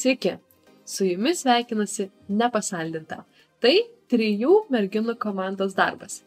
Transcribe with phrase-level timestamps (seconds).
[0.00, 0.38] Sveiki,
[0.88, 3.18] su jumis sveikinasi nepasaldinta.
[3.60, 3.74] Tai
[4.08, 6.22] trijų merginų komandos darbas.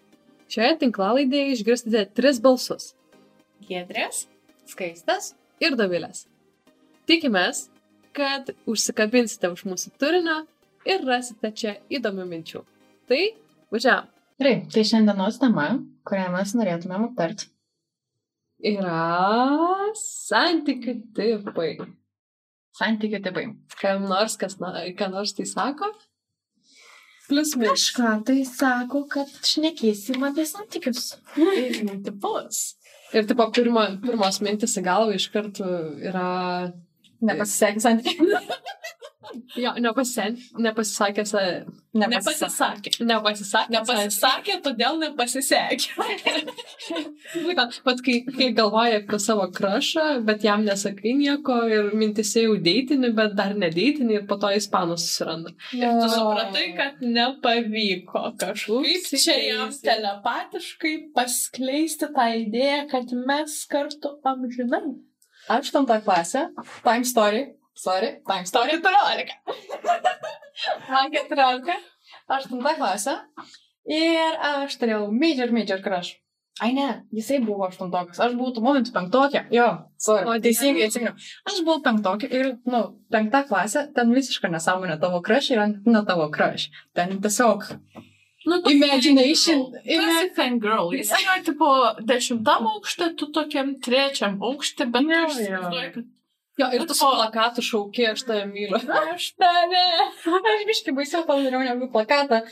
[0.54, 2.92] Šioje tinklalaidėje išgirsite tris balsus-
[3.68, 4.28] Giedrės,
[4.70, 6.28] Skaistas ir Dovilės.
[7.10, 7.64] Tikimės,
[8.14, 10.38] kad užsikabinsite už mūsų turinio
[10.86, 12.62] ir rasite čia įdomių minčių.
[13.10, 13.22] Tai
[13.74, 14.14] važiavam.
[14.38, 15.66] Gerai, tai šiandienos tema,
[16.06, 17.50] kurią mes norėtumėm aptarti.
[18.62, 21.74] Yra santykių tipai.
[22.78, 23.46] Santykių tipai.
[23.80, 25.92] Kam nors, kas, na, ką nors tai sako?
[27.28, 27.90] Plius minus.
[27.92, 31.14] Kažką tai sako, kad šnekėsim apie santykius.
[31.38, 32.64] Ir tipus.
[33.14, 35.68] Ir tipo, pirma, pirmos mintis į galvą iš karto
[36.02, 36.74] yra...
[37.24, 38.42] Nepasisekė santykiai.
[39.56, 41.34] Jo, nepasisen, nepasisakęs.
[41.94, 42.92] Nepasisakė.
[43.06, 43.74] Nepasisakė.
[43.76, 46.08] Nepasisakė, todėl nepasisekė.
[47.46, 52.58] Būtent, pat kai, kai galvoji apie savo krašą, bet jam nesakai nieko ir mintise jau
[52.58, 55.54] deitini, bet dar nedeitini ir po to ispanus susiranda.
[55.78, 64.18] Ir tu supratai, kad nepavyko kažkaip čia jam telepatiškai paskleisti tą idėją, kad mes kartu
[64.34, 64.98] amžinai.
[65.52, 66.48] Aštunta klasė,
[66.86, 67.52] time story.
[67.76, 68.78] Sorry, time story.
[68.78, 69.32] Story 14.
[70.90, 71.78] Man 14.
[72.30, 73.16] Aštunta klasė.
[73.90, 76.14] Ir aš turėjau major, major crush.
[76.62, 79.48] Ai ne, jisai buvo aštuntokas, aš buvau tuo momentu penktokė.
[79.52, 79.66] Jo,
[79.98, 80.28] sorry.
[80.30, 81.16] O, teisingai atsimenu.
[81.50, 86.30] Aš buvau penktokė ir, nu, penkta klasė, ten visiška nesąmonė tavo crush yra ne tavo
[86.36, 86.70] crush.
[86.94, 87.72] Ten tiesiog
[88.46, 89.62] Nu, tu Imagination.
[89.88, 90.90] Esi fangirl.
[90.92, 91.68] Jis yra, tipo,
[92.04, 95.46] dešimtam aukšte, tu tokiam trečiam aukšte, bet Jo, tu jo.
[95.46, 96.10] įsivaizduoji, kad
[96.62, 98.78] Jo, ir tu su plakatu šauki, aš tave myliu.
[99.14, 99.86] aš tave.
[100.12, 102.44] Aš biškai baisiau padariau negu plakatą.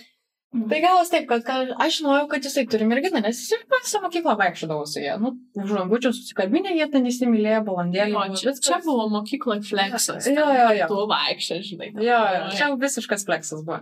[0.51, 4.01] Tai galas taip, kad, kad aš žinojau, kad jisai turi merginą, nes jis ir visą
[4.03, 5.13] mokyklą vaikščiodavo su ja.
[5.21, 8.17] Nu, už rangučių susikabinę, jie ten įsimylėjo balandėlį.
[8.19, 10.27] O, čia, čia buvo mokykloje flexas.
[10.27, 10.89] Jo, jo, jo.
[10.91, 11.89] Tu vaikščiai, žinai.
[11.95, 13.79] Jo, jo, čia visiškas fleksas buvo.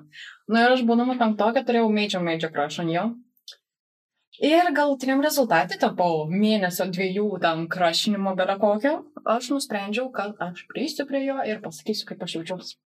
[0.51, 3.07] Na ir aš būdama penktokė turėjau major, major crush ant jo.
[4.39, 8.93] Ir galutiniam rezultatui, po mėnesio dviejų tam krašinimo bėra kokio,
[9.27, 12.77] aš nusprendžiau, kad aš prieisiu prie jo ir pasakysiu, kaip aš jaučiuosi.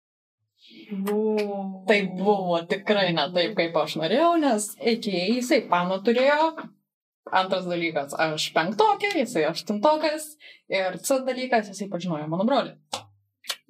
[1.88, 6.54] Tai buvo tikrai ne taip, kaip aš norėjau, nes iki jisai pano turėjo.
[7.32, 10.32] Antras dalykas, aš penktokė, jisai aštuntokas.
[10.72, 12.72] Ir C dalykas, jisai pažinojo mano brolį.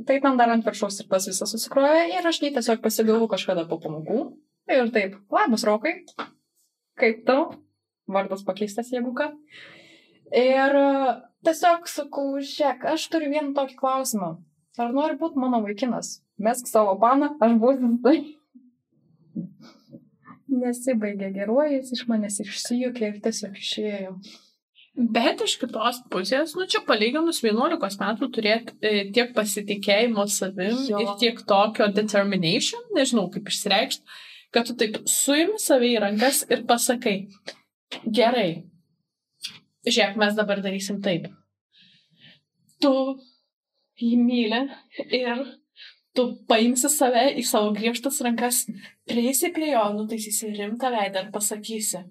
[0.07, 3.67] Tai tam dar ant viršaus ir tas visas susikrovė ir aš jį tiesiog pasigavau kažkada
[3.67, 4.23] po pamokų.
[4.71, 5.99] Ir taip, labas rokai,
[6.99, 7.51] kaip tau?
[8.11, 9.29] Vardas pakeistas, jeigu ką.
[10.33, 11.15] Ir e,
[11.47, 14.31] tiesiog sakau, žiūrėk, aš turiu vieną tokį klausimą.
[14.81, 16.21] Ar nori būti mano vaikinas?
[16.41, 18.17] Mesk savo paną, aš būsiu tai.
[20.53, 24.17] Nesibaigė geruoju, jis iš manęs išsijukė ir tiesiog išėjo.
[24.93, 31.01] Bet iš kitos pusės, nu čia palyginus 11 metų turėti e, tiek pasitikėjimo savim Jo.
[31.01, 34.05] ir tiek tokio determination, nežinau kaip išsireikšti,
[34.53, 37.23] kad tu taip suimi save į rankas ir pasakai,
[38.07, 38.65] gerai,
[39.87, 41.29] žiūrėk, mes dabar darysim taip.
[42.83, 42.93] Tu
[44.03, 44.63] jį myli
[45.15, 45.45] ir
[46.17, 48.65] tu paimsi save į savo griežtas rankas,
[49.09, 52.03] prieisi prie jo, nutaisysi rimtą veidą ir pasakysi,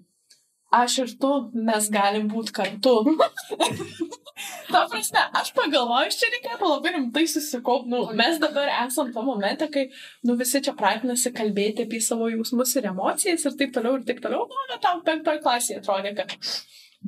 [0.72, 1.30] aš ir tu,
[1.68, 2.96] mes galim būti kartu.
[4.72, 7.90] Ta prasme, aš pagalvoju, čia reikėtų labai rimtai susikaupti.
[7.92, 9.84] Nu, mes dabar esam to momente, kai
[10.26, 14.22] nu, visi čia pratinasi kalbėti apie savo jausmus ir emocijas ir taip toliau ir taip
[14.24, 14.48] toliau.
[14.48, 16.34] Nu, bet tam penktoj klasėje atrodė, kad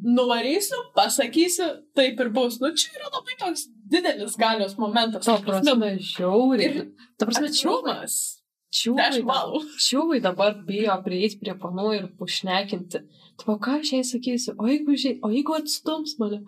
[0.05, 2.61] nuvarysiu, pasakysiu, taip ir bus.
[2.63, 5.27] Nu, čia yra labai toks didelis galios momentas.
[5.27, 6.89] Ta prasme, žiauriai.
[7.19, 7.51] Ta prasme.
[7.55, 8.44] Čiūmas.
[8.75, 9.61] Čiūvai, balų.
[9.79, 13.01] čiūvai dabar bijo prieiti prie panų ir pušnekinti.
[13.39, 16.41] Tu ką aš jai sakysiu, o jeigu, žai, o jeigu atstums mane?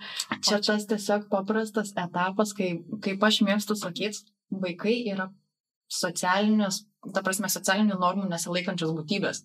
[0.42, 2.72] Čia tas tiesiog paprastas etapas, kai,
[3.02, 5.28] kaip aš mėgstu sakyti, vaikai yra
[5.90, 6.80] socialinės,
[7.14, 9.44] ta prasme, socialinių normų nesilaikančios būtybės.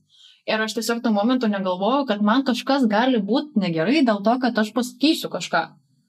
[0.50, 4.58] Ir aš tiesiog tuo momentu negalvojau, kad man kažkas gali būti negerai dėl to, kad
[4.58, 5.62] aš pasakysiu kažką.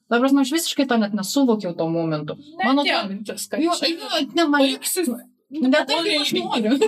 [0.09, 2.37] Ta prasme, aš visiškai to net nesuvokiau tuo momentu.
[2.61, 5.09] Man Mano atrodo- mintis, kad Jo, jo, ne, man baigsis.
[5.73, 6.79] Ne taip, kaip aš noriu.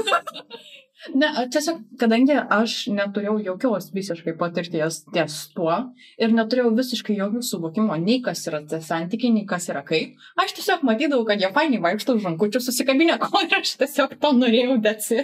[1.13, 5.75] Ne, tiesiog, kadangi aš neturėjau jokios visiškai patirties ties tuo
[6.17, 10.55] ir neturėjau visiškai jokių suvokimo, nei kas yra tie santykiai, nei kas yra kaip, aš
[10.57, 14.79] tiesiog matydavau, kad jie fainiai vaikšto už rankučių susikabinę, ko ir aš tiesiog to norėjau
[14.87, 15.21] dėsi.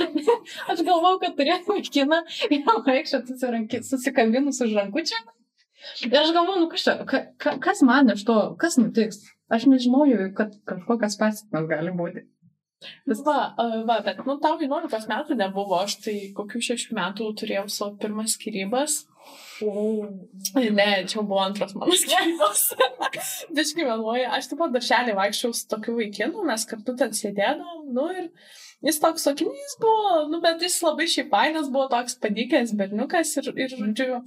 [0.72, 5.20] aš galvau, kad turėtų vaikiną ir vaikščioti susikabinus už rankučių.
[6.08, 9.24] Ir aš galvoju, nu kas čia, ka, ka, kas man iš to, kas nutiks?
[9.50, 12.28] Aš nežinojau, kad kažkokias pasiekmes gali būti.
[13.26, 17.66] Va, a, va, bet, nu, tau 11 metų nebuvo, aš tai kokių 6 metų turėjau
[17.68, 19.02] savo pirmas skirybas.
[20.56, 22.62] Ne, čia buvo antras mano skirybos.
[23.56, 28.08] Biškai meluoja, aš taip pat darželį vaikščiau su tokiu vaikinu, mes kartu ten sėdėdavom, nu
[28.16, 28.30] ir
[28.86, 33.50] jis toks sakinys buvo, nu bet jis labai šiaip fainas buvo toks padykęs berniukas ir,
[33.56, 34.20] ir žodžiu,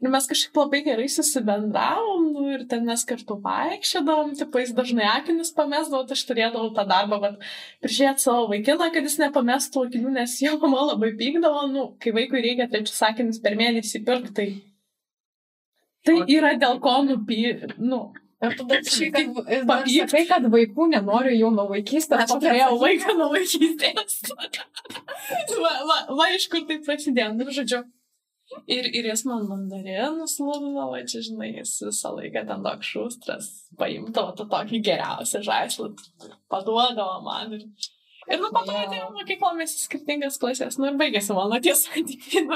[0.00, 5.06] ir mes kažkaip labai gerai susibendravom, nu ir ten mes kartu vaikščiodavom, taip jis dažnai
[5.12, 7.44] akinius pamesdavo, tai aš turėdavau tą darbą, bet
[7.84, 12.42] prižiūrėti savo vaikiną, kad jis nepamestų akinių, nes jo mama labai pykdavo, nu, kai vaikui
[12.48, 14.50] reikia trečius akinius per mėnesį pirkti, tai
[16.06, 17.42] Tai yra dėl ko nupy...
[17.76, 18.00] Nu,
[18.40, 19.66] Ir šiaip, kad, Papykt.
[19.68, 19.96] papyk.
[20.08, 22.24] sakai, kad vaikų nenoriu jau nuo vaikystės.
[22.24, 24.14] aš turėjau vaiką nuo vaikystės.
[25.64, 27.82] va, va, va, iš kur tai prasidėjo, nu, žodžiu.
[28.66, 34.32] Ir, ir jis man mandarinus lūdavo, čia, žinai, jis visą laiką ten toks šustras, paimdavo
[34.38, 35.92] tą tokį geriausią žaislą,
[36.50, 37.54] paduodavo man.
[37.58, 37.92] Ir,
[38.30, 41.74] ir nu, po to atėjau mokyklą, mes į skirtingas klasės, nu ir baigėsi mano tie
[41.78, 42.46] santykiai.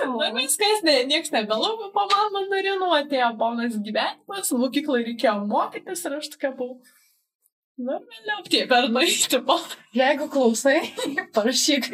[0.00, 6.04] Nu, nu, viskas, ne, nieks nebelauko po man mandarinų, atėjo ponas gyvenimas, mokyklai reikėjo mokytis
[6.06, 6.78] ir aš tokia buvau.
[7.80, 9.56] Nu, vėliau tie pernai, tipo.
[9.96, 10.92] Jeigu klausai,
[11.36, 11.88] parašyk.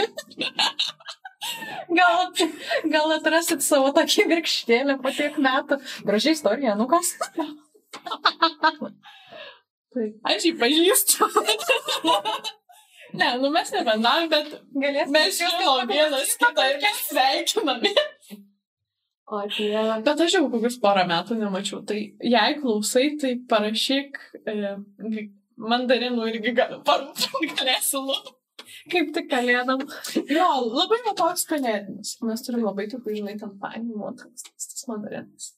[1.94, 2.32] Gal,
[2.90, 5.78] gal atrasit savo tokį virkštėlį po tiek metų.
[6.08, 7.14] Gražiai istorija, nu kas?
[10.26, 11.30] Aš jį pažįstu.
[13.20, 14.52] ne, nu mes nebendravom, bet
[14.84, 15.10] Galės.
[15.14, 17.92] mes žinom vienas kitą ir mes sveikiname.
[19.26, 19.96] O, dieve.
[20.06, 21.80] Bet aš jau kokius porą metų nemačiau.
[21.88, 24.74] Tai jei klausai, tai parašyk e,
[25.58, 28.14] mandarinų irgi gal- parūpinti galėsi lu.
[28.90, 29.82] Kaip tik kalėdam.
[30.30, 32.14] Jo, labai va toks kalėdinis.
[32.22, 34.46] Mes turim labai tokių, žinai, ten fainų nuotraukas.
[34.46, 35.50] Tas, mandarinas.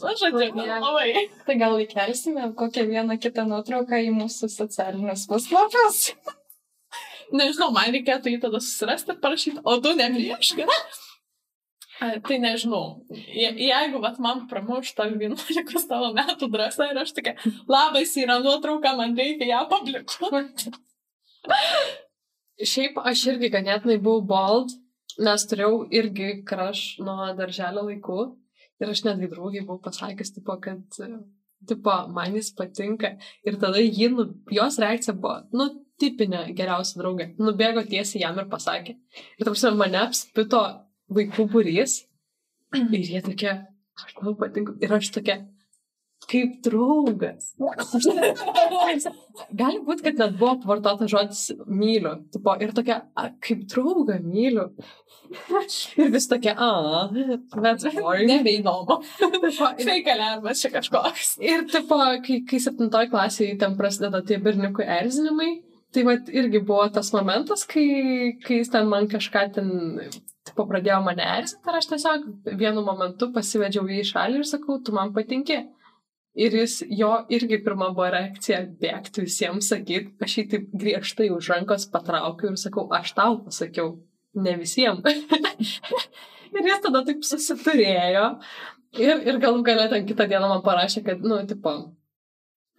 [0.00, 0.64] O, Dieve.
[0.80, 1.26] labai.
[1.46, 6.00] Tai gal įkelsime kokią vieną kitą nuotrauką į mūsų socialinius puslapius.
[7.30, 10.66] Nežinau, man reikėtų jį tada susirasti ir parašyti, o tu neprieškai.
[12.00, 12.84] Tai nežinau.
[13.12, 17.34] Je, jeigu vat, man pramuš tą 11 tavo metų drąsą ir aš tokia,
[17.68, 20.72] labas yra nuotrauka, man reikia ją publikuoti.
[22.60, 24.72] Šiaip aš irgi ganėtinai buvau bold,
[25.20, 28.20] nes turėjau irgi kraš nuo darželio laikų.
[28.80, 30.80] Ir aš netgi draugiai buvau pasakęs, tipo, kad,
[31.68, 33.12] tipo, man jis patinka.
[33.44, 35.68] Ir tada jį, nu, jos reakcija buvo, nu,
[36.00, 37.30] tipinė geriausia draugė.
[37.40, 38.96] Nubėgo tiesiai jam ir pasakė.
[39.38, 40.62] Ir tam prasme, mane apspito
[41.12, 42.02] vaikų būrys.
[42.80, 43.54] Ir jie tokie,
[43.98, 44.76] aš tau patinku.
[44.82, 45.40] Ir aš tokia,
[46.30, 47.54] kaip draugas.
[49.60, 52.16] Gali būti, kad net buvo pavartotas žodis myliu.
[52.34, 54.68] Tipo, ir tokia, a, kaip draugą myliu.
[56.00, 57.08] ir vis tokia, a,
[57.56, 57.86] bet.
[58.30, 59.00] Nebeįdomu.
[60.14, 61.36] Alarmas čia kažkoks.
[61.42, 65.52] ir tipo, kai, kai septintoj klasėje ten prasideda tie berniukų erzinimai,
[65.94, 69.70] tai vat irgi buvo tas momentas, kai, kai jis ten man kažką ten,
[70.46, 72.26] tipo, pradėjo mane erzinti ir aš tiesiog
[72.60, 75.60] vienu momentu pasivedžiau jį į šalį ir sakau, tu man patinki.
[76.40, 81.48] Ir jis, jo irgi pirma buvo reakcija bėgti visiems sakyti, aš jį taip griežtai už
[81.56, 83.96] rankos patraukiu ir sakau, aš tau pasakiau,
[84.38, 85.02] ne visiems.
[86.54, 88.28] ir jis tada taip susiturėjo.
[88.98, 91.74] Ir, ir galų galę ten kitą dieną man parašė, kad, nu, tipo,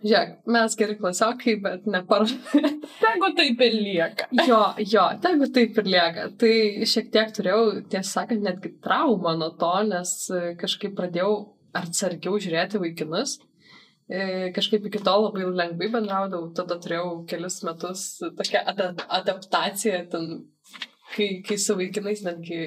[0.02, 2.62] žiūrėk, mes geri klasiokai, bet neparašė.
[3.04, 4.28] Tegu taip ir lieka.
[4.50, 6.28] jo, jo, tegu taip ir lieka.
[6.42, 6.54] Tai
[6.94, 11.32] šiek tiek turėjau, tiesą sakant, netgi traumą nuo to, nes e, kažkaip pradėjau
[11.78, 13.38] atsargiau žiūrėti vaikinus.
[14.12, 20.32] E, Kažkaip iki tol labai lengvai bendraudavau, tada turėjau kelius metus tokią ada adaptaciją, ten,
[21.14, 22.62] kai, kai su vaikinais netgi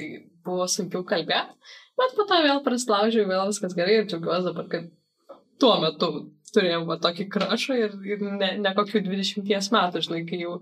[0.45, 4.89] buvo sunkiau kalbėti, bet po to vėl praslaužiau, vėl viskas gerai ir džiaugiuosi dabar, kad
[5.65, 6.11] tuo metu
[6.55, 10.59] turėjau va, tokį krašą ir, ir ne, ne kokių 20 metų, žinai, kai jau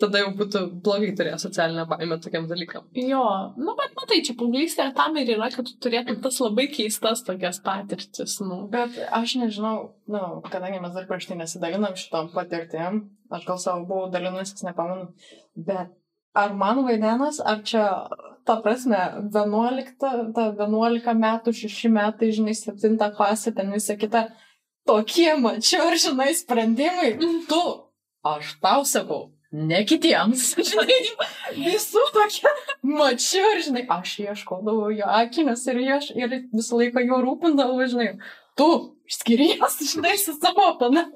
[0.00, 2.84] tada jau būtų blogai turėję socialinę baimę tokiam dalykam.
[3.00, 3.22] Jo,
[3.56, 7.62] nu, bet matai, čia paauglystė tam ir yra, kad tu turėtum tas labai keistas tokias
[7.64, 8.62] patirtis, nu.
[8.72, 9.76] Bet aš nežinau,
[10.12, 10.22] nu,
[10.52, 15.08] kadangi mes dar prieš tai nesidalinam šitom patirtim, aš gal savo buvau dalinusis, nepamenu,
[15.56, 15.96] bet
[16.36, 17.88] ar man vaidenas, ar čia,
[18.46, 18.98] ta prasme,
[19.34, 24.28] 11, ta 11 metų, 6 metai, žinai, 7 klasė, ten visa kita,
[24.86, 27.16] tokie mačiau ir, žinai, sprendimai,
[27.50, 27.62] tu,
[28.26, 29.22] aš tau sakau,
[29.52, 30.98] ne kitiems, žinai,
[31.58, 32.54] visų tokia,
[32.86, 38.12] mačiau ir, žinai, aš ieškodavau jo akinius ir, ieš, ir visą laiką jo rūpindavau, žinai,
[38.58, 38.70] tu
[39.10, 41.06] skiries, žinai, su savo pana.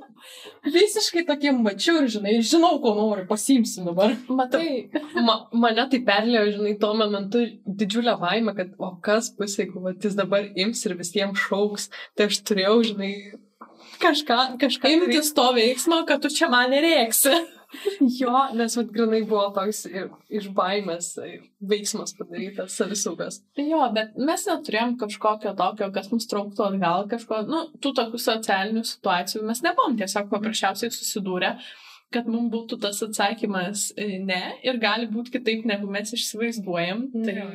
[0.64, 4.16] Visiškai tokie mačiau ir, žinai, žinau, ko noriu, pasimsiu dabar.
[4.28, 9.82] Matai, Ma, mane tai perlėjo, žinai, tuo momentu didžiulę baimę, kad o kas bus, jeigu
[9.84, 11.88] vat, jis dabar ims ir visiems šauks.
[12.16, 13.14] Tai aš turėjau, žinai,
[14.02, 14.92] kažką, kažką.
[14.96, 17.34] imtis to veiksmo, kad tu čia man nereiksi.
[18.20, 21.36] Jo, nes vat grinai buvo toks iš baimės e,
[21.72, 23.40] veiksmas padarytas savisaugas.
[23.58, 28.84] Jo, bet mes neturėjom kažkokio tokio, kas mus trauktų atgal, kažko, nu, tų tokių socialinių
[28.90, 31.54] situacijų mes nebuvom tiesiog paprasčiausiai susidūrę,
[32.14, 37.06] kad mums būtų tas atsakymas e, ne ir gali būti kitaip, negu mes įsivaizduojam.
[37.22, 37.50] Tai Jo.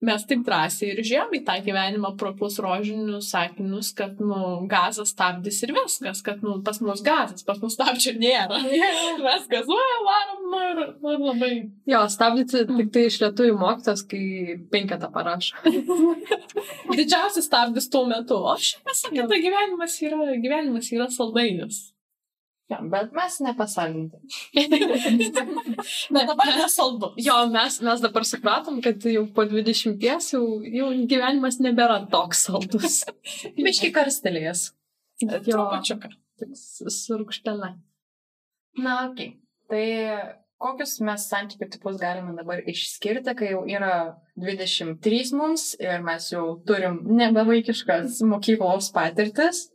[0.00, 4.38] Mes taip drąsiai ir žiūrėjom į tą gyvenimą pro pus rožinius sakinius, kad, nu,
[4.70, 8.62] gazas stabdys ir viskas, kad, nu, pas mus gazas, pas mus stabdžio nėra.
[9.26, 11.52] mes gazuojam, varom, nu, ir, nu, ir labai.
[11.92, 15.60] Jo, stabdyti tik tai iš lietuvių mokytas, kai penketą parašo.
[16.96, 21.90] Didžiausias stabdis tuo metu, o šiaip visą kitą gyvenimas yra, gyvenimas yra saldainis.
[22.70, 24.20] Ja, bet mes nepasaldinti.
[26.14, 27.08] Bet dabar nesaldu.
[27.18, 33.00] Jo, mes, mes dabar supratom, kad jau po 20 jau, jau gyvenimas nebėra toks saldus.
[33.58, 34.68] Biški karstelės.
[35.20, 36.12] Jo, Trupučiuką.
[36.40, 37.72] tik su su rūkštele.
[38.78, 39.32] Na, okei.
[39.32, 39.36] Okay.
[39.70, 39.84] Tai
[40.60, 46.44] kokius mes santykių tipus galime dabar išskirti, kai jau yra 23 mums ir mes jau
[46.68, 49.66] turim nebevaikiškas mokyklos patirtis,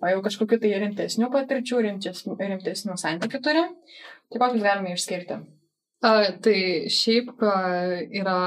[0.00, 3.72] o jau kažkokiu tai rimtesnių patirčių, rimtesnių, rimtesnių santykių turim.
[4.30, 5.40] Tai kokius galime išskirti?
[6.00, 6.12] A,
[6.44, 6.58] tai
[6.92, 7.54] šiaip a,
[8.22, 8.38] yra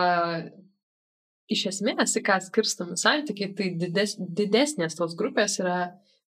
[1.53, 5.79] iš esmės, į ką skirstomi santykiai, tai dides, didesnės tos grupės yra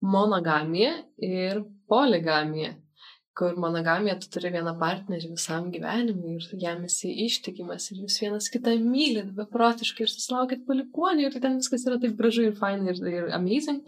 [0.04, 2.74] monogamija ir poligamija.
[3.34, 8.46] Kur monogamija tu turi vieną partnerį visam gyvenimui ir jam esi ištikimas ir jūs vienas
[8.52, 13.00] kitą mylit beprotiškai ir susilaukit palikuonių ir ten viskas yra taip gražu ir fain ir,
[13.10, 13.82] ir amazing.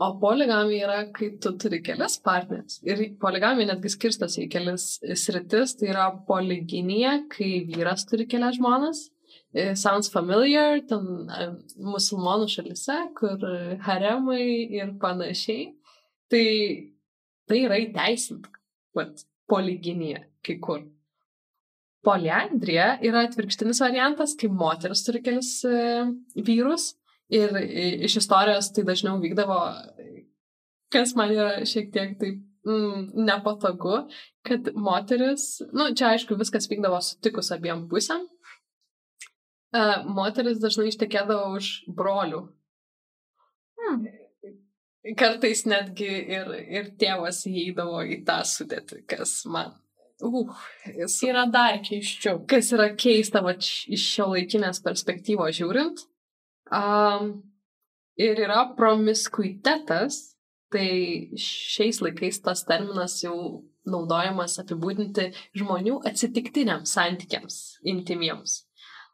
[0.00, 2.78] O poligamija yra, kai tu turi kelias partneris.
[2.88, 4.86] Ir poligamija netgi skirstosi į kelias
[5.22, 5.74] sritis.
[5.76, 9.02] Tai yra poliginija, kai vyras turi kelias žmonas.
[9.52, 11.50] Eh, Sounds familiar, ten eh,
[11.84, 13.44] musulmonų šalise, kur
[13.84, 14.46] haremai
[14.80, 15.68] ir panašiai.
[16.30, 16.46] Tai
[17.50, 18.52] tai yra įteisinta.
[18.96, 20.84] Vat, poliginija, kai kur.
[22.06, 26.06] Poliandrija yra atvirkštinis variantas, kai moteris turi kelis e,
[26.46, 26.94] vyrus
[27.30, 27.56] ir
[28.06, 29.58] iš istorijos tai dažniau vykdavo,
[30.92, 34.04] kas man yra šiek tiek taip mm, nepatogu,
[34.46, 38.24] kad moteris, nu, čia aišku viskas vykdavo sutikus abiem pusėm,
[39.74, 42.46] e, moteris dažnai ištekėdavo už brolių.
[43.80, 44.08] Hmm.
[45.16, 49.72] Kartais netgi ir, ir tėvas įeidavo į tą sudėtį, kas man.
[50.20, 50.52] Uh,
[51.08, 52.42] su Yra dar keiščiau.
[52.48, 56.04] kas yra keista va, iš šio laikinės perspektyvos žiūrint.
[56.70, 57.42] Um,
[58.20, 60.20] ir yra promiskuitetas,
[60.70, 67.56] tai šiais laikais tas terminas jau naudojamas apibūdinti žmonių atsitiktiniams santykiams,
[67.90, 68.60] intimiems.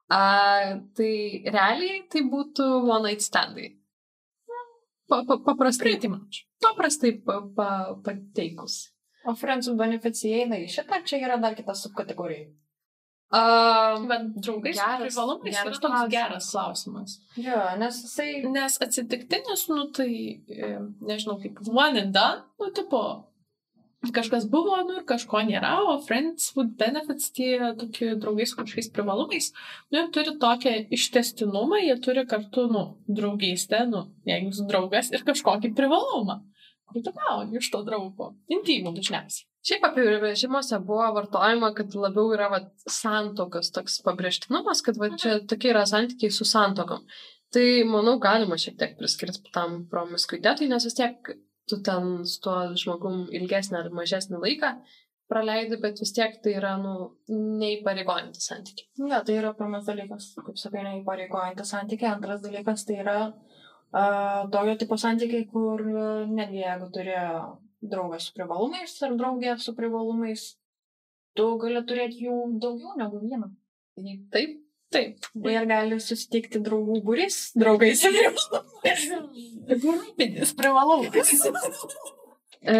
[0.06, 1.12] Uh, tai
[1.50, 3.72] realiai tai būtų one night standai.
[5.06, 6.10] Pa, pa, paprastai, Pretty
[6.62, 7.70] paprastai pa, pa,
[8.04, 8.90] pateikus.
[9.26, 12.50] O friends with benefits įeina į šitą, čia yra dar kita subkategorija.
[13.34, 16.10] Um, Bet draugais Geras- privalumais geras yra toks klausimas.
[16.14, 17.14] geras klausimas.
[17.42, 18.28] Jo, nes jisai...
[18.54, 20.12] Nes atsitiktinis, nu tai,
[20.46, 20.68] e,
[21.08, 23.00] nežinau, kaip one and done, nu tipo,
[24.14, 28.92] kažkas buvo, nu ir kažko nėra, o friends with benefits tie tokie draugai su kažkokiais
[28.94, 29.50] privalumais,
[29.90, 35.26] nu jie turi tokią ištestinumą, jie turi kartu, nu, draugystę, nu, jeigu jūs draugas ir
[35.26, 36.38] kažkokį privalumą,
[36.86, 38.36] kurį tu gauni iš to draugo.
[38.54, 39.48] Intimų dažniausiai.
[39.66, 45.72] Šiaip apibrėžimuose buvo vartojama, kad labiau yra vat, santokas toks pabrėžtinumas, kad va, čia tokie
[45.72, 47.02] yra santykiai su santokom.
[47.54, 51.34] Tai, manau, galima šiek tiek priskirti tam promiskuitetui, nes vis tiek
[51.66, 54.72] tu ten su tuo žmogum ilgesnį ar mažesnį laiką
[55.30, 56.94] praleidi, bet vis tiek tai yra, nu,
[57.34, 58.88] neįpareigojantis santykiai.
[59.02, 62.12] Ne, tai yra pirmas dalykas, kaip sakai, neįpareigojantis santykiai.
[62.14, 65.82] Antras dalykas tai yra uh, tokio tipo santykiai, kur
[66.30, 67.16] netgi jeigu turi
[67.90, 70.46] draugą su privalumais ar draugę su privalumais,
[71.36, 73.50] tu gali turėti jų daugiau negu vieną.
[74.32, 74.58] Taip,
[74.92, 75.26] Taip.
[75.42, 79.08] Ir gali susitikti draugų būris, draugais privalumais.
[79.82, 81.34] Grupinis privalumas.
[82.66, 82.78] E,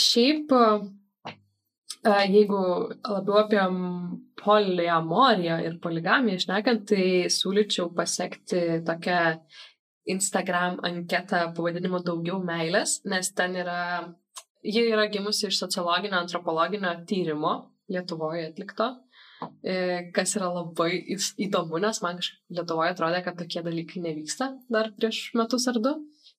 [0.00, 2.60] šiaip, e, jeigu
[3.04, 3.60] labiau apie
[4.40, 9.20] poliamoriją ir poligamiją išnekant, tai siūlyčiau pasiekti tokią
[10.10, 13.78] Instagram anketą pavadinimu Daugiau meilės, nes ten yra,
[14.62, 17.54] ji yra gimusi iš sociologinio antropologinio tyrimo
[17.90, 18.86] Lietuvoje atlikto,
[19.66, 20.92] e, kas yra labai
[21.42, 25.96] įdomu, nes man kažkaip Lietuvoje atrodė, kad tokie dalykai nevyksta dar prieš metus ar du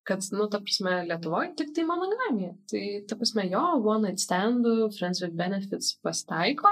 [0.07, 2.55] kad, nu, ta prasme, Lietuvoje tik tai monogamija.
[2.71, 6.71] Tai, ta prasme, jo, one night standų, friends with benefits pastaiko,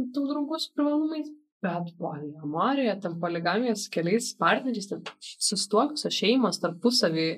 [0.00, 1.28] tų draugų su privalumais,
[1.62, 4.88] bet poliamorija, ten poligamija su keliais partneriais,
[5.20, 7.28] sustuokusios šeimos tarpusavį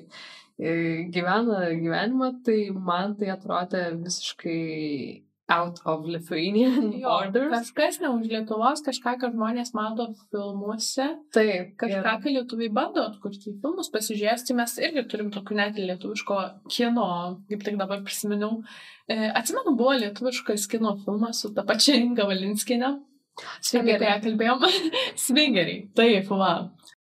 [0.57, 7.51] gyvena gyvenimą, tai man tai atrodė visiškai out of Lithuanian Jo, borders.
[7.53, 13.51] kažkas ne už Lietuvos, kažką, ką žmonės mato filmuose, Taip, kažką, kai lietuviai bando atkurti
[13.51, 16.39] į filmus, pasižiūrės, tai mes irgi turim tokių net lietuviško
[16.73, 17.09] kino,
[17.51, 18.63] kaip tik dabar prisiminiau.
[19.05, 22.95] E, atsimenu, buvo lietuviškas kino filmas su ta pačia Inga Valinskinė,
[23.37, 24.65] apie kurią kalbėjom.
[25.27, 26.55] Svingeriai, taip, va.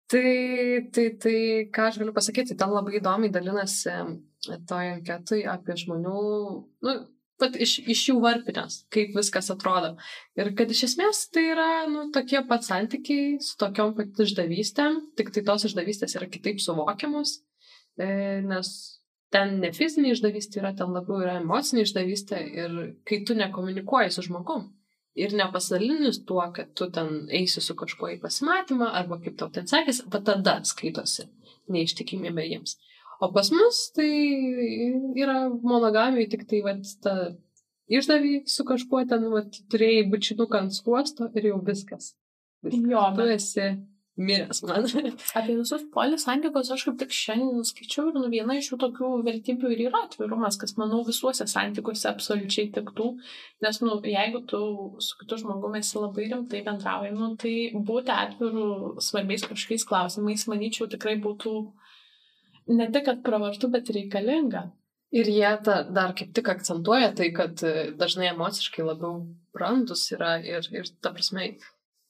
[0.10, 1.38] Tai, tai, tai,
[1.70, 3.94] ką aš galiu pasakyti, ten labai įdomiai dalinasi
[4.70, 6.22] toj anketui apie žmonių,
[6.88, 6.96] nu,
[7.40, 9.92] pat iš, iš jų varpinės, kaip viskas atrodo.
[10.40, 15.30] Ir kad iš esmės tai yra, nu, tokie pat santykiai su tokiom pat išdavystėm, tik
[15.36, 17.36] tai tos išdavystės yra kitaip suvokiamos,
[18.02, 18.10] e,
[18.50, 18.74] nes
[19.30, 24.26] ten ne fizinė išdavystė yra, ten labiau yra emocinė išdavystė ir kai tu nekomunikuoji su
[24.26, 24.72] žmogum
[25.24, 29.68] ir nepasidalinis tuo, kad tu ten eisi su kažkuo į pasimatymą arba kaip tau ten
[29.70, 31.28] sekėsi, va tada skaitosi
[31.70, 32.78] neištikimybė jiems.
[33.22, 34.08] O pas mus tai
[35.20, 37.16] yra monogamija, tik tai vat, ta
[37.92, 42.14] išdavį su kažkuo ten vat, turėjai bučinuką ant skuosto ir jau viskas.
[42.64, 42.86] viskas.
[42.92, 43.68] Jo, tu bet- esi
[44.20, 44.86] miręs man.
[45.40, 49.12] Apie visus polis santykius aš kaip tik šiandien skaičiau ir nu, viena iš jų tokių
[49.28, 53.10] vertybių ir yra atvirumas, kas, manau, visuose santykiuose absoliučiai tiktų.
[53.66, 54.62] Nes, nu, jeigu tu
[55.04, 57.56] su kitu žmogumi esi labai rimtai bendrauji, nu, tai
[57.92, 61.56] būti atviru svarbiais kažkokiais klausimais, manyčiau, tikrai būtų
[62.76, 64.70] ne tik, kad pravartu, bet reikalinga.
[65.16, 69.24] Ir jie ta, dar kaip tik akcentuoja tai, kad e, dažnai emociškai labiau
[69.56, 71.56] brandus yra ir, ir ta prasme,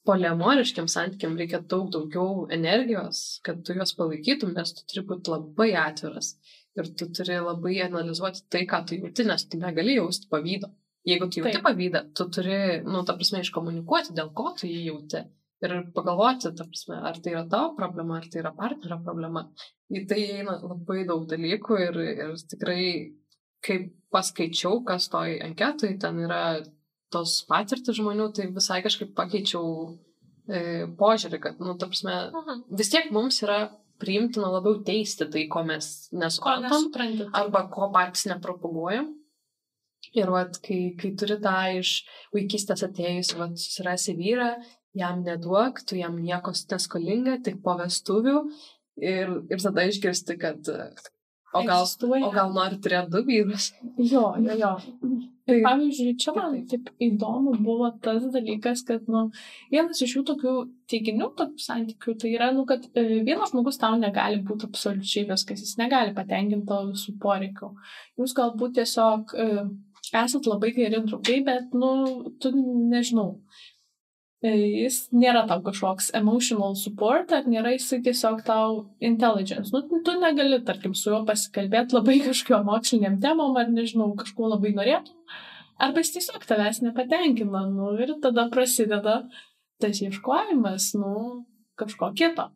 [0.08, 5.72] poliamoriškiam santykiam reikia daug daugiau energijos, kad tu juos palaikytum, nes tu turi būti labai
[5.82, 6.34] atviras.
[6.78, 10.70] Ir tu turi labai analizuoti tai, ką tu jauti, nes tu negali jausti pavydo.
[11.08, 11.66] Jeigu tu jauti Taip.
[11.66, 15.26] pavydą, tu turi, nu, ta prasme, iškomunikuoti, dėl ko tu jį jauti.
[15.60, 19.44] Ir pagalvoti, ta prasme, ar tai yra tavo problema, ar tai yra partnerio problema.
[19.92, 22.84] Į tai eina labai daug dalykų ir, ir tikrai,
[23.66, 26.44] kaip paskaičiau, kas toj anketui, ten yra
[27.14, 29.68] tos patirtis žmonių, tai visai kažkaip pakeičiau
[30.48, 30.62] e,
[31.00, 32.18] požiūrį, kad, nu, ta prasme,
[32.70, 33.62] vis tiek mums yra
[34.00, 39.14] priimtina labiau teisti tai, ko mes nesuprantam arba ko patys nepropaguojam.
[40.16, 42.00] Ir vat, kai, kai turi tą iš
[42.34, 44.54] vaikystės atėjus, vat, susirasi vyrą,
[44.98, 48.40] jam neduok, tu jam nieko neskolinga, tik po vestuvių.
[49.00, 50.72] Ir, ir tada išgirsti, kad
[51.54, 52.28] o gal, Egzistuoja.
[52.28, 53.72] o gal nori turėti du vyrus.
[53.98, 54.74] Jo, jo, jo.
[55.50, 59.24] Tai, Pavyzdžiui, čia man Taip, taip įdomu buvo tas dalykas, kad, nu,
[59.72, 60.54] vienas iš jų tokių
[60.92, 65.64] teiginių, tokių santykių, tai yra, nu, kad e, vienas žmogus tau negali būti absoliučiai viskas,
[65.66, 67.72] jis negali patenkinti tavo visų poreikių.
[68.22, 69.50] Jūs galbūt tiesiog e,
[70.22, 71.92] esat labai geri draugai, bet, nu,
[72.42, 73.40] tu nežinau.
[74.40, 74.52] E,
[74.86, 79.74] Jis nėra tau kažkoks emotional support, ar nėra jisai tiesiog tau intelligence.
[79.76, 84.72] Nu, tu negali, tarkim, su juo pasikalbėti labai kažkokiu emociniam temom, ar nežinau, kažkuo labai
[84.78, 85.18] norėtum.
[85.80, 89.22] Arba jis tiesiog tavęs nepatenkina, nu, ir tada prasideda
[89.80, 91.44] tas ieškojimas, nu,
[91.80, 92.50] kažko kito.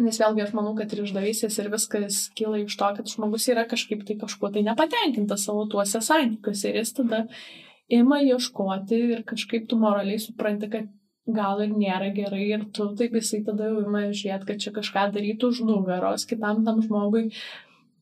[0.00, 3.66] Nes vėlgi aš manau, kad ir išdavysės ir viskas kyla iš to, kad žmogus yra
[3.68, 7.24] kažkaip tai kažkuo tai nepatenkintas savo tuose santykiuose ir jis tada
[7.90, 10.86] ima ieškoti ir kažkaip tu moraliai supranti, kad
[11.28, 15.10] gal ir nėra gerai ir tu taip jisai tada jau ima žiūrėti, kad čia kažką
[15.16, 17.28] darytų už nugaros kitam tam žmogui.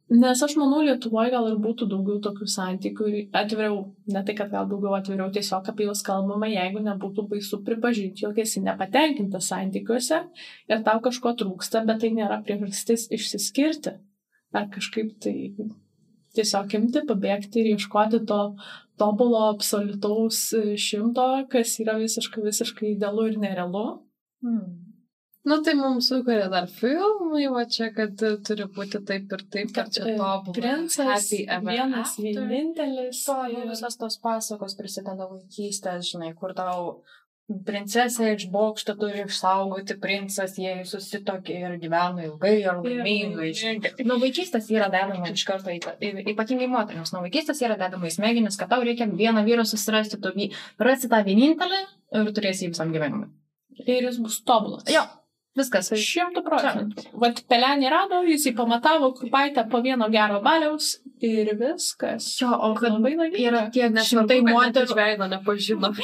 [0.08, 4.48] Nes aš manau, Lietuvoje gal ir būtų daugiau tokių santykių ir atviriau, ne tai, kad
[4.48, 10.22] gal daugiau atviriau, tiesiog apie juos kalbama, jeigu nebūtų baisu pripažinti, jog esi nepatenkintas santykiuose
[10.72, 13.98] ir tau kažko trūksta, bet tai nėra priežastis išsiskirti.
[14.56, 15.34] Ar kažkaip tai
[16.38, 18.42] tiesiog imti, pabėgti ir ieškoti to
[18.98, 23.86] tobulo, absoliutaus e, šimto, kas yra visiškai, visiškai idealu ir nerealu.
[24.42, 24.84] Hmm.
[25.48, 29.88] nu, tai mums sukuria dar filmai, va čia, kad turi būti taip ir taip, kad
[29.94, 30.54] čia e, tobulai.
[30.58, 31.30] Princas,
[31.64, 33.22] vienas vienintelis.
[33.26, 37.00] To jau ir- visas tos pasakos prisideda vaikystės, žinai, kur tau
[37.48, 43.52] princesė iš bokšto turi išsaugoti princas, jie susitokė ir gyveno ilgai ir laimingai.
[44.04, 48.72] Nuo vaikystės yra dedama iš karto, ypatingai moteriams, nuo vaikystės yra dedama į smegenis, kad
[48.72, 50.34] tau reikia vieną vyrą susirasti, tu
[50.84, 51.80] rasi tą vienintelį
[52.20, 53.30] ir turėsi jį visam gyvenimui.
[53.86, 54.84] Ir jis bus tobulas.
[54.92, 55.06] Jo,
[55.58, 55.90] viskas.
[55.98, 57.04] Šimtų procentų.
[57.22, 60.94] Vat pelenį rado, jis jį pamatavo, kurpaitę po vieno gero baliaus
[61.24, 62.28] ir viskas.
[62.40, 63.42] Jo, o kad Labai laiminga.
[63.50, 64.86] yra tiek Nesvarbu, šimtai moterų.
[64.88, 65.92] iš veido nepažino.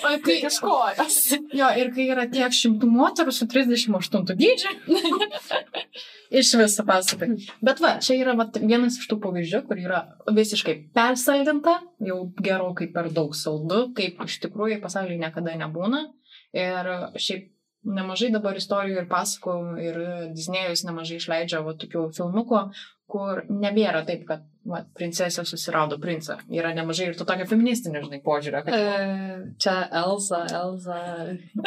[0.00, 1.16] O kai, Ieškojas.
[1.52, 4.70] jo, ir kai yra tiek šimtų moterų su 38 dydžiu.
[6.40, 7.28] iš viso pasakai.
[7.64, 12.88] Bet va, čia yra va, vienas iš tų pavyzdžių, kur yra visiškai persaldinta, jau gerokai
[12.94, 16.06] per daug saldu, kaip iš tikrųjų pasaulyje niekada nebūna.
[16.56, 16.88] Ir
[17.20, 17.50] šiaip
[17.86, 20.00] nemažai dabar istorijų ir pasakojimų ir
[20.36, 22.64] Disnėjus nemažai išleidžia va, tokių filmukų,
[23.10, 26.38] kur nebėra taip, kad va, princesė susirado princą.
[26.52, 28.62] Yra nemažai ir to tokio feministinio, žinai, požiūrio.
[28.66, 28.76] Kad...
[28.76, 31.00] E, čia Elza, Elza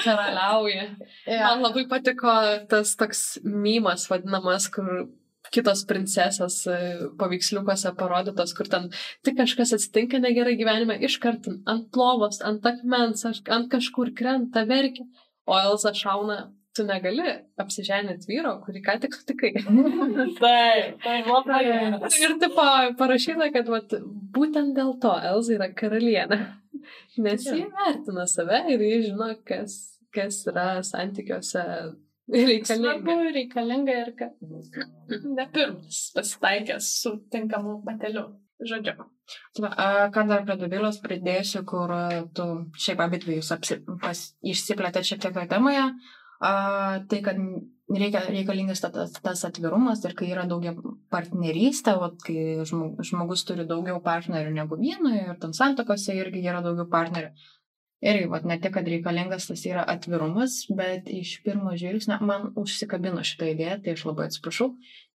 [0.03, 0.87] karaliauja.
[1.23, 1.53] Ja.
[1.53, 2.31] Man labai patiko
[2.69, 5.07] tas toks mymas vadinamas, kur
[5.53, 6.77] kitos princesės e,
[7.19, 8.89] paveiksliukuose parodytos, kur ten
[9.25, 15.07] tik kažkas atsitinka negerai gyvenime, iškart ant lovos, ant akmens, ant kažkur krenta, verkia,
[15.45, 16.37] o Elza šauna,
[16.73, 17.25] tu negali
[17.61, 19.51] apsiženyti vyro, kurį ką tik sutikai.
[20.41, 22.19] Taip, tai labai geras.
[22.21, 22.57] Ir taip
[22.99, 23.97] parašyta, kad vat,
[24.35, 26.39] būtent dėl to Elza yra karalienė.
[27.23, 29.75] Nes jie vertina save ir jie žino, kas,
[30.15, 31.63] kas yra santykiuose
[32.31, 32.93] reikalinga.
[32.93, 34.33] Svarbu, reikalinga ir kad
[35.37, 38.31] ne pirmas pasitaikęs su tinkamu bateliu.
[38.63, 38.95] Žodžiu.
[40.13, 42.03] Ką dar prie Dovilos pridėsiu, kur a,
[42.35, 42.47] tu
[42.79, 45.85] šiaip abi dviejus apsi, pas, išsiplėtėt šiek tiek toje temoje,
[46.43, 46.51] a,
[47.09, 47.39] tai kad
[47.91, 50.73] reikia, reikalingas ta- tas, tas atvirumas ir kai yra daugia
[51.13, 56.87] partnerystė, vat, kai žmogus, turi daugiau partnerių negu vieno ir ten santokose irgi yra daugiau
[56.91, 57.33] partnerių.
[58.03, 63.23] Irgi, vat, ne tik, kad reikalingas tas yra atvirumas, bet iš pirmo žvilgsnio man užsikabino
[63.23, 64.73] šitą idėją, tai aš labai atsiprašau,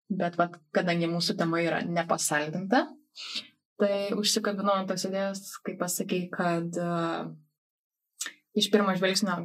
[0.09, 2.87] bet vat, kadangi mūsų tema yra nepasaldinta,
[3.79, 7.29] Tai užsikabinau ant tos idėjos, kai pasakai, kad uh,
[8.59, 9.37] iš pirmo žvilgsnio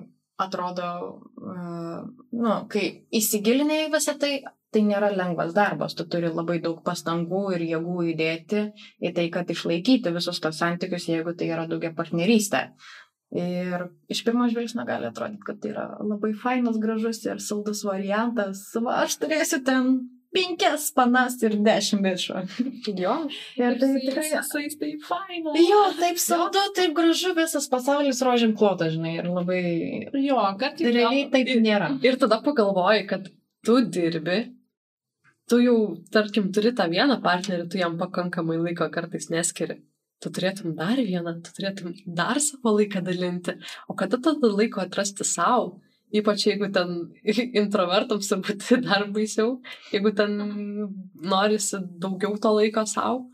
[0.42, 0.90] atrodo,
[1.38, 2.00] uh,
[2.34, 4.40] nu, kai įsigilinai visą tai,
[4.74, 5.94] tai nėra lengvas darbas.
[5.94, 8.66] Tu turi labai daug pastangų ir jėgų įdėti
[9.06, 12.72] į tai, kad išlaikyti visus tos santykius, jeigu tai yra daugia partnerystė.
[13.34, 18.66] Ir iš pirmo žvilgsnio gali atrodyti, kad tai yra labai fainas, gražus ir saldus variantas.
[18.78, 19.96] Va, aš turėsiu ten
[20.34, 22.41] penkias panas ir dešimt bičių.
[23.00, 23.15] Jo,
[23.60, 25.54] Ir tai tikrai Visais tai faina.
[25.60, 29.62] Jo, taip saldu, taip gražu, visas pasaulis rožėm klotas, žinai, ir labai...
[30.24, 31.93] Jo, kartais Realiai taip nėra.
[32.06, 33.30] Ir tada pagalvoji, kad
[33.65, 34.41] tu dirbi,
[35.50, 35.78] tu jau,
[36.13, 39.80] tarkim, turi tą vieną partnerį, tu jam pakankamai laiko kartais neskiri.
[40.24, 43.58] Tu turėtum dar vieną, tu turėtum dar savo laiką dalinti.
[43.91, 45.82] O kada tada laiko atrasti savo?
[46.13, 46.93] Ypač jeigu ten
[47.62, 49.58] introvertams turbūt dar baisiau,
[49.93, 50.38] jeigu ten
[51.34, 53.26] norisi daugiau to laiko savo,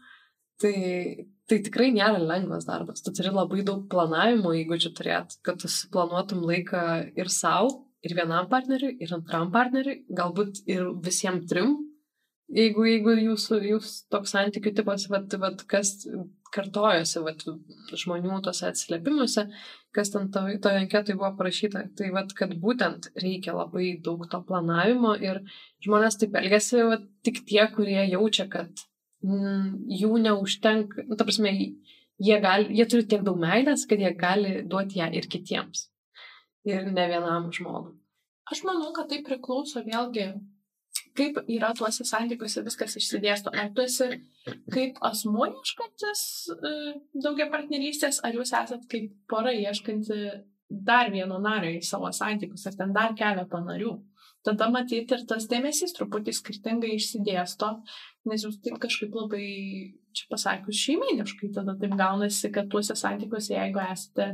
[0.62, 3.04] tai, tai tikrai nėra lengvas darbas.
[3.04, 6.82] Tu turi labai daug planavimo įgūdžių turėti, kad tu suplanuotum laiką
[7.20, 11.78] ir savo, ir vienam partneriui, ir antram partneriui, galbūt ir visiems trim.
[12.50, 16.00] Jeigu, jeigu jūsų, jūs toks santykių tipas, vat, vat, kas
[16.56, 17.44] kartojosi vat,
[17.94, 19.46] žmonių tose atsiliepimuose,
[19.96, 24.42] kas ten to- toje anketoje buvo parašyta, tai vat, kad būtent reikia labai daug to
[24.50, 25.42] planavimo ir
[25.86, 28.70] žmonės taip elgesi vat, tik tie, kurie jaučia, kad
[29.24, 31.54] mm, jų neužtenka, nu, ta prasme,
[32.20, 35.88] jie, gali, jie turi tiek daug meilės, kad jie gali duoti ją ir kitiems.
[36.68, 37.96] Ir ne vienam žmogui.
[38.52, 40.32] Aš manau, kad tai priklauso vėlgi,
[41.18, 43.54] kaip yra tuose santykiuose viskas išsidėsto.
[43.54, 44.10] Ar tu esi
[44.74, 46.22] kaip asmuo ieškantis
[46.54, 46.76] e,
[47.24, 50.20] daugia partnerystės, ar jūs esat kaip pora ieškanti
[50.70, 53.96] dar vieno nario į savo santykius, ar ten dar keletą narių.
[54.46, 57.74] Tada matyti ir tas dėmesys truputį skirtingai išsidėsto,
[58.30, 59.48] nes jūs taip kažkaip labai,
[60.16, 64.30] čia pasakius, šeiminiškai, tada taip gaunasi, kad tuose santykiuose, jeigu esate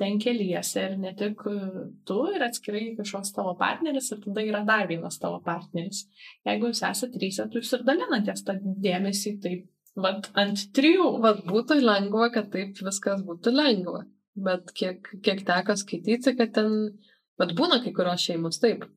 [0.00, 1.54] ten keliese ir ne tik e,
[2.08, 6.04] tu ir atskirai kažkoks tavo partneris ir tada yra dar vienas tavo partneris.
[6.48, 11.08] Jeigu jūs esate trys, tai jūs ir dalinatės tą dėmesį taip, vad, ant trijų.
[11.24, 14.04] Vat būtų lengva, kad taip viskas būtų lengva.
[14.34, 16.72] Bet kiek, kiek teko skaityti, kad ten,
[17.38, 18.88] bet būna kai kurios šeimos taip,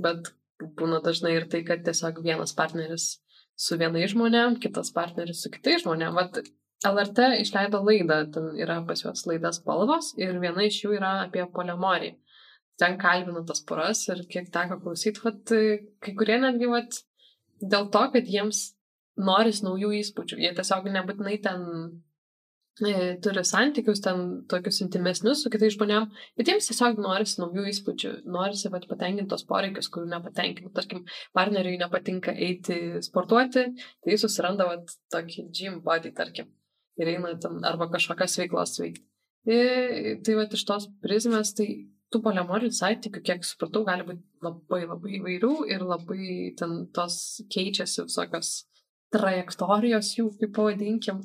[0.00, 0.32] bet
[0.78, 3.18] būna dažnai ir tai, kad tiesiog vienas partneris
[3.56, 6.16] su vienais žmonėm, kitas partneris su kitais žmonėm.
[6.16, 6.40] Vat
[6.84, 11.46] LRT išleido laidą, ten yra pas juos laidas spalvos ir viena iš jų yra apie
[11.52, 12.16] polemoriją.
[12.76, 15.52] Ten kalbina tas poras ir kiek teko klausyti, vat,
[16.04, 16.98] kai kurie netgi vat,
[17.62, 18.66] dėl to, kad jiems
[19.16, 20.42] noris naujų įspūdžių.
[20.44, 21.62] Jie tiesiog nebūtinai ten
[22.84, 28.12] e, turi santykius, ten tokius intimesnius su kitais žmonėm, bet jiems tiesiog norisi naujų įspūdžių,
[28.36, 30.74] norisi vat, patenkinti tos poreikius, kurių nepatenkina.
[30.76, 36.52] Tarkim, partneriui nepatinka eiti sportuoti, tai jis susiranda vat, tokį gym body, tarkim,
[37.00, 39.04] ir eina ten arba kažkokias veiklas veikti.
[39.46, 41.68] Ir, tai vat, iš tos prizmės, tai
[42.10, 48.06] tų polemorinių santykių, kiek supratau, gali būti labai labai įvairių ir labai ten tos keičiasi
[48.06, 48.54] visokios
[49.14, 51.22] trajektorijos jų, kaip pavadinkim.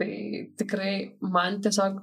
[0.00, 0.12] Tai
[0.56, 1.98] tikrai man tiesiog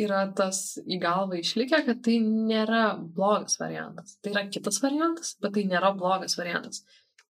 [0.00, 4.16] yra tas į galvą išlikę, kad tai nėra blogas variantas.
[4.22, 6.84] Tai yra kitas variantas, bet tai nėra blogas variantas.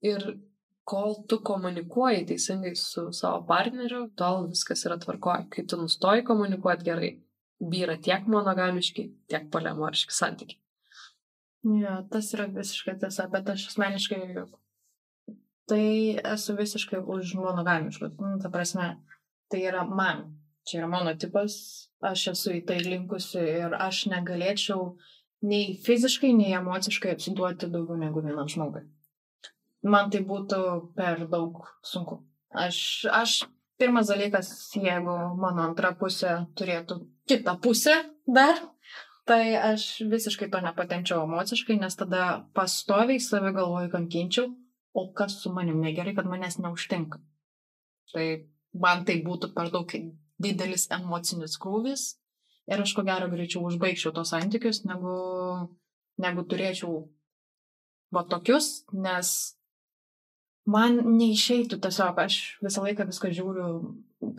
[0.05, 0.25] Ir
[0.89, 5.45] kol tu komunikuoji teisingai su savo partneriu, tol viskas yra tvarkoje.
[5.53, 7.11] Kai tu nustoji komunikuoti gerai,
[7.73, 10.59] vyra tiek monogamiški, tiek polemoriški santykiai.
[11.81, 14.21] Ja, tas yra visiškai tiesa, bet aš asmeniškai
[15.69, 15.85] tai
[16.33, 18.15] esu visiškai už monogamiškus.
[18.17, 18.95] Nu, ta prasme,
[19.51, 20.25] tai yra man.
[20.65, 21.55] Čia yra mano tipas,
[22.01, 24.95] aš esu į tai linkusi ir aš negalėčiau
[25.49, 28.83] nei fiziškai, nei emociškai atsiduoti daugiau negu vienam žmogui.
[29.87, 30.59] Man tai būtų
[30.97, 32.19] per daug sunku.
[32.51, 33.35] Aš, aš
[33.79, 37.95] pirmas dalykas, jeigu mano antra pusė turėtų kitą pusę
[38.27, 38.59] dar,
[39.29, 44.49] tai aš visiškai to nepatenčiau emociškai, nes tada pastoviai save galvoju kankinčiau,
[44.93, 47.21] o kas su manim negerai, kad manęs neužtenka.
[48.11, 48.25] Tai
[48.73, 49.93] man tai būtų per daug
[50.39, 52.15] didelis emocinis krūvis
[52.69, 55.13] ir aš ko gero greičiau užbaigčiau tos santykius, negu,
[56.21, 57.03] negu turėčiau
[58.13, 59.31] va tokius, nes
[60.69, 63.71] man neišeitų tiesiog, aš visą laiką viską žiūriu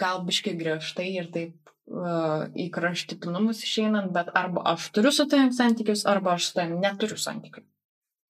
[0.00, 5.52] gal biškai griežtai ir taip uh, į kraštutinumus išeinant, bet arba aš turiu su tavim
[5.56, 7.64] santykius, arba aš su tavim neturiu santykių.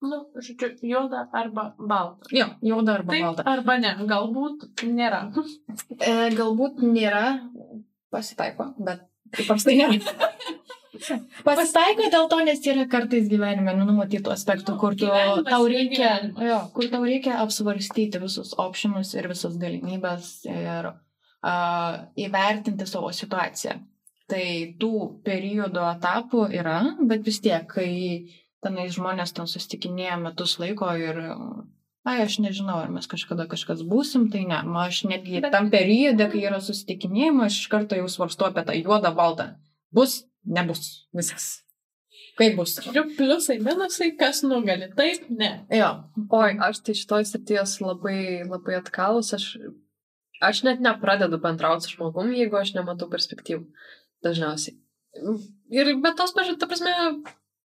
[0.07, 2.29] Nu, žodžiu, juoda arba balta.
[2.35, 3.47] Jo, juoda arba Taip, balta.
[3.49, 5.23] arba ne, galbūt nėra.
[5.97, 7.25] E, galbūt nėra,
[8.13, 9.07] pasitaiko, bet
[9.41, 9.97] įprastai nėra.
[11.47, 15.09] Pasitaiko dėl to, nes yra kartais gyvenime nu, numatytų aspektų, kur tu,
[15.49, 16.13] tau reikia,
[16.49, 23.79] jo, kur tau reikia apsvarstyti visus opšinus ir visas galimybės ir uh, įvertinti savo situaciją.
[24.27, 24.45] Tai
[24.83, 24.93] tų
[25.27, 27.91] periodų etapų yra, bet vis tiek, kai
[28.65, 31.23] tenai žmonės ten susitikinėja metus laiko ir
[32.07, 34.61] Ai, aš nežinau, ar mes kažkada kažkas būsim, tai ne.
[34.63, 38.63] Ma, Aš netgi Bet- tam periode, kai yra susitikinėjimo, aš iš karto jau svarstu apie
[38.63, 39.47] tą juodą baltą.
[39.91, 41.07] Bus, nebus.
[41.17, 41.49] Viskas.
[42.37, 42.75] Kaip bus?
[42.85, 44.91] Žodžiu, pliusai, minusai, kas nugali.
[44.97, 45.51] Taip, ne.
[45.73, 45.89] Jo.
[46.37, 49.47] Oi, aš tai šitoj srities labai, labai atkalus, aš,
[50.45, 53.65] aš net nepradedu bendrauti su žmogum, jeigu aš nematau perspektyvų.
[54.25, 54.77] Dažniausiai.
[55.73, 56.93] Ir bet tos pažiūrėjau, ta prasme,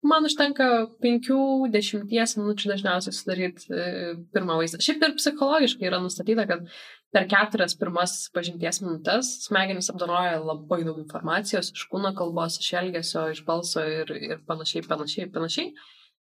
[0.05, 0.69] man užtenka
[1.05, 4.81] 5-10 minučių dažniausiai sudaryti e, pirmą vaizdą.
[4.85, 6.69] Šiaip ir psichologiškai yra nustatyta, kad
[7.15, 13.29] per keturias pirmas pažinties minutės smegenys apdoroja labai daug informacijos iš kūno kalbos, iš elgesio,
[13.33, 15.73] iš balso ir, ir panašiai, panašiai, panašiai.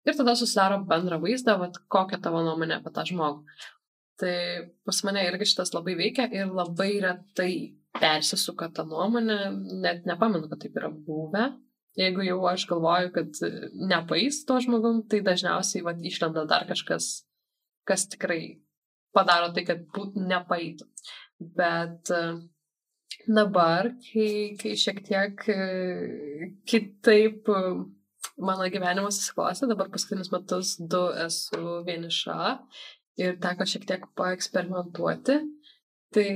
[0.06, 3.42] Ir tada susidaro bendrą vaizdą, vat, kokia tavo nuomonė apie tą žmogų.
[4.22, 4.36] Tai
[4.86, 7.52] pas mane irgi šitas labai veikia ir labai retai
[7.96, 9.38] persisuka ta nuomonė,
[9.82, 11.50] net nepamenu, kad taip yra buvę.
[11.96, 13.38] Jeigu jau aš galvoju, kad
[13.90, 17.26] nepais to žmogum, tai dažniausiai vat, išlenda dar kažkas,
[17.88, 18.60] kas tikrai
[19.16, 20.86] padaro tai, kad būt nepaitų.
[21.58, 22.22] Bet e,
[23.26, 27.62] dabar, kai, kai šiek tiek e, kitaip e,
[28.36, 32.38] mano gyvenimas susiklostė, dabar paskutinius metus du esu vieniša
[33.22, 35.38] ir teko šiek tiek paeksperimentuoti,
[36.12, 36.28] tai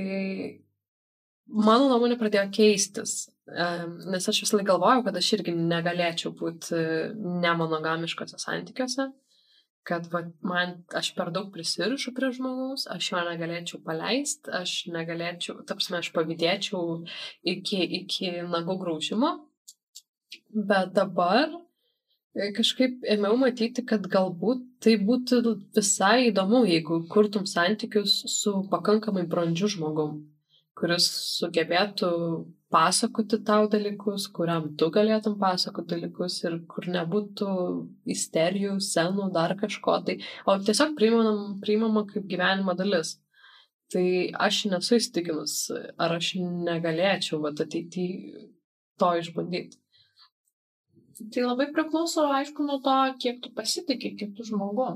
[1.45, 3.27] mano nuomonė pradėjo keistis.
[3.51, 6.77] Nes aš visą laiką galvojau, kad aš irgi negalėčiau būti
[7.43, 9.09] nemonogamiškose santykiuose,
[9.83, 15.61] kad va, man aš per daug prisirišu prie žmogaus, aš jo negalėčiau paleisti, aš negalėčiau,
[15.67, 17.01] tapsime, aš pavydėčiau
[17.53, 19.31] iki, iki nagų graužimo.
[20.51, 25.41] Bet dabar e, kažkaip ėmiau matyti, kad galbūt tai būtų
[25.77, 30.19] visai įdomu, jeigu kurtum santykius su pakankamai brandžiu žmogum,
[30.77, 32.11] kuris sugebėtų
[32.71, 37.49] pasakoti tau dalykus, kuriam tu galėtum pasakoti dalykus ir kur nebūtų
[38.15, 43.17] isterijų, senų, dar kažko, tai, o tiesiog priimam, priimama kaip gyvenimo dalis.
[43.91, 44.05] Tai
[44.47, 45.55] aš nesu įstikinus,
[45.99, 48.47] ar aš negalėčiau vat, ateityje
[49.01, 49.79] to išbandyti.
[51.35, 54.89] Tai labai priklauso, aišku, nuo to, kiek tu pasitikė kitų žmogų.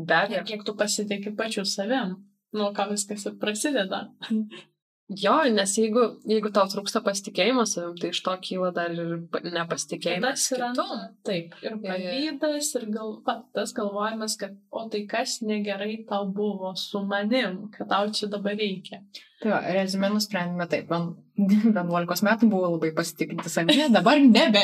[0.00, 0.42] Be abejo.
[0.48, 2.16] kiek tu pasitikė pačiu savim.
[2.56, 4.06] Nuo ką viskas ir prasideda.
[5.18, 9.42] Jo, nes jeigu, jeigu tau trūksta pasitikėjimo savim, tai iš to kyla dar ir pa-
[9.44, 10.98] nepasitikėjimas Tas yra, kitu.
[11.28, 16.72] taip, ir pavydas, ir gal, va, tas galvojimas, kad, o tai kas negerai tau buvo
[16.78, 19.02] su manim, kad tau čia dabar reikia.
[19.42, 20.88] Tai rezumė nusprendėme taip.
[20.88, 21.16] Man
[21.82, 24.62] 11 metų buvo labai pasitikinti savimi, dabar nebe.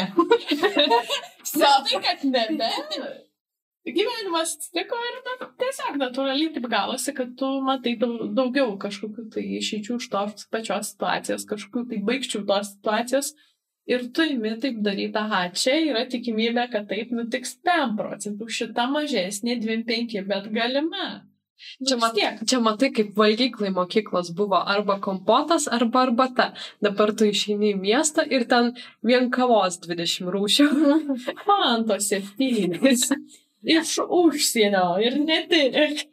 [1.48, 2.68] Sakai, kad nebe.
[3.96, 9.44] Gyvenimas atsitiko ir na, tiesiog natūraliai taip gavosi, kad tu matai daug, daugiau kažkokių tai
[9.58, 13.32] išeičių iš tos pačios situacijos, kažkokių tai baigčių tos situacijos.
[13.88, 18.84] Ir tu imi taip daryti, aha, čia yra tikimybė, kad taip nutiks 5 procentų, šita
[18.92, 21.08] mažesnė 2,5, bet galima.
[21.80, 26.52] Nu, Čia, mat, čia matai, kaip valgyklai mokyklos buvo arba kompotas, arba arbata.
[26.84, 28.70] Dabar tu išeini į miestą ir ten
[29.02, 30.68] vien kavos 20 rūšių.
[31.48, 33.08] Man tos septynės.
[33.68, 36.06] Iš užsienio ir ne tik.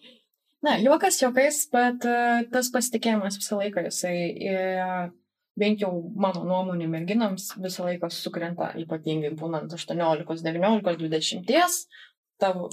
[0.65, 4.15] Na, juokas juokais, bet uh, tas pasitikėjimas visą laiką, jisai,
[4.49, 5.03] uh,
[5.59, 11.85] bent jau mano nuomonė merginams, visą laiką sukrenta, ypatingai būnant 18, 19, 20.
[12.41, 12.65] Tavo,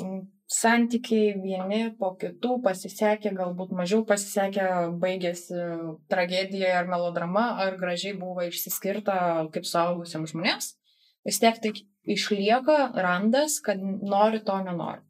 [0.50, 4.64] santykiai vieni po kitų pasisekė, galbūt mažiau pasisekė,
[5.02, 5.54] baigėsi
[6.10, 9.16] tragedija ar melodrama, ar gražiai buvo išsiskirta
[9.54, 10.72] kaip suaugusiam žmonėms,
[11.28, 11.72] vis tiek tai
[12.04, 15.02] išlieka randas, kad nori to nenori.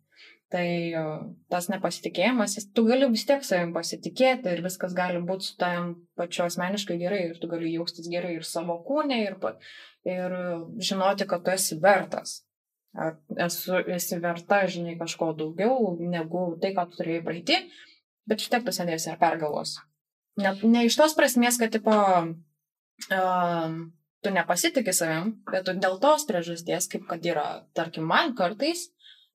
[0.53, 1.03] Tai e,
[1.49, 6.45] tas nepasitikėjimas, tu gali vis tiek savim pasitikėti ir viskas gali būti su tavim pačiu
[6.45, 9.39] asmeniškai gerai ir tu gali jaustis gerai ir savo kūne ir,
[10.05, 10.37] ir
[10.77, 12.43] žinoti, kad tu esi vertas.
[12.93, 17.57] Ar esu, esi verta, žinai, kažko daugiau negu tai, ką tu turėjai praeiti,
[18.29, 19.79] bet vis tiek tu sėdėsi ir pergalvos.
[20.41, 21.97] Ne, ne iš tos prasmės, kad, tipo,
[23.17, 23.79] um,
[24.23, 28.89] tu nepasitikė savim, bet tu dėl tos priežasties, kaip kad yra, tarkim, man kartais,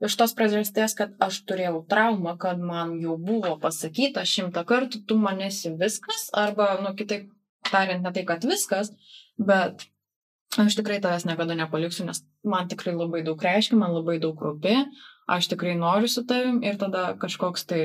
[0.03, 5.19] iš tos priežasties, kad aš turėjau traumą, kad man jau buvo pasakyta šimtą kartų, tu
[5.19, 7.29] manesi viskas, arba, nu, kitaip
[7.67, 8.93] tariant, ne tai, kad viskas,
[9.37, 9.87] bet
[10.57, 14.79] aš tikrai tavęs niekada nepaliksiu, nes man tikrai labai daug reiškia, man labai daug rūpi,
[15.27, 17.83] aš tikrai noriu su tavim ir tada kažkoks tai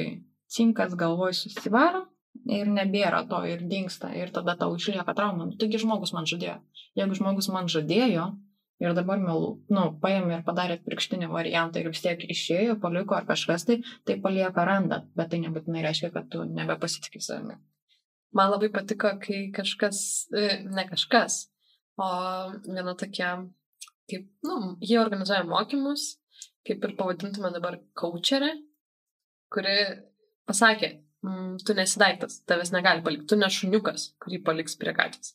[0.53, 2.07] cinkas galvoj susivaro
[2.51, 5.47] ir nebėra to ir dinksta ir tada tau išlieka trauma.
[5.47, 6.59] Nu, Taigi žmogus man žadėjo.
[6.99, 8.27] Jeigu žmogus man žadėjo
[8.83, 13.29] ir dabar melų, nu, paėmė ir padarė pirkštinį variantą ir vis tiek išėjo, paliko ar
[13.29, 13.79] kažkas tai,
[14.09, 17.59] tai palieka randą, bet tai nebūtinai reiškia, kad tu nebepasitikė savimi.
[18.35, 20.01] Man labai patiko, kai kažkas,
[20.35, 21.45] e, ne kažkas,
[22.01, 22.09] o
[22.65, 23.37] viena tokia,
[24.11, 26.17] kaip, nu, jie organizuoja mokymus,
[26.67, 28.55] kaip ir pavadintume dabar coacherė,
[29.53, 29.77] kuri
[30.49, 30.95] pasakė,
[31.27, 35.35] mm, tu nesidaiktas, tavęs negali palikti, tu ne šuniukas, kurį paliks prie gatvės.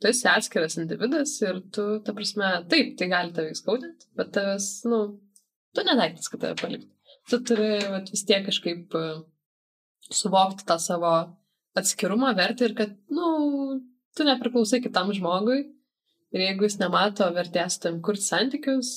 [0.00, 4.68] Tu esi atskiras individas ir tu, ta prasme, taip, tai gali tave skaudinti, bet tavęs,
[4.90, 5.00] nu,
[5.76, 6.90] tu nedaiktas, kad tave palikti.
[7.30, 9.06] Tu turi vat, vis tiek kažkaip e,
[10.12, 11.14] suvokti tą savo
[11.76, 13.30] atskirumą, vertę ir kad, nu,
[14.16, 15.62] tu nepriklausai kitam žmogui
[16.34, 18.92] ir jeigu jis nemato vertės tam kurti santykius,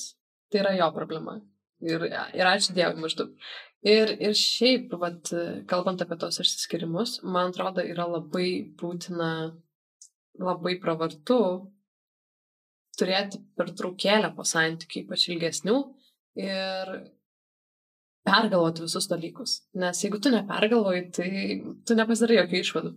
[0.52, 1.40] tai yra jo problema.
[1.80, 2.04] Ir,
[2.36, 3.32] ir ačiū Dievui maždaug.
[3.80, 5.30] Ir, ir šiaip, vat,
[5.68, 8.48] kalbant apie tos išsiskirimus, man atrodo, yra labai
[8.80, 9.30] būtina,
[10.40, 11.38] labai pravartu
[13.00, 15.78] turėti pertraukėlę po santykių, ypač ilgesnių,
[16.40, 16.92] ir
[18.26, 19.56] pergalvoti visus dalykus.
[19.80, 21.30] Nes jeigu tu nepergalvoji, tai
[21.86, 22.94] tu nepasidarai jokių išvadų.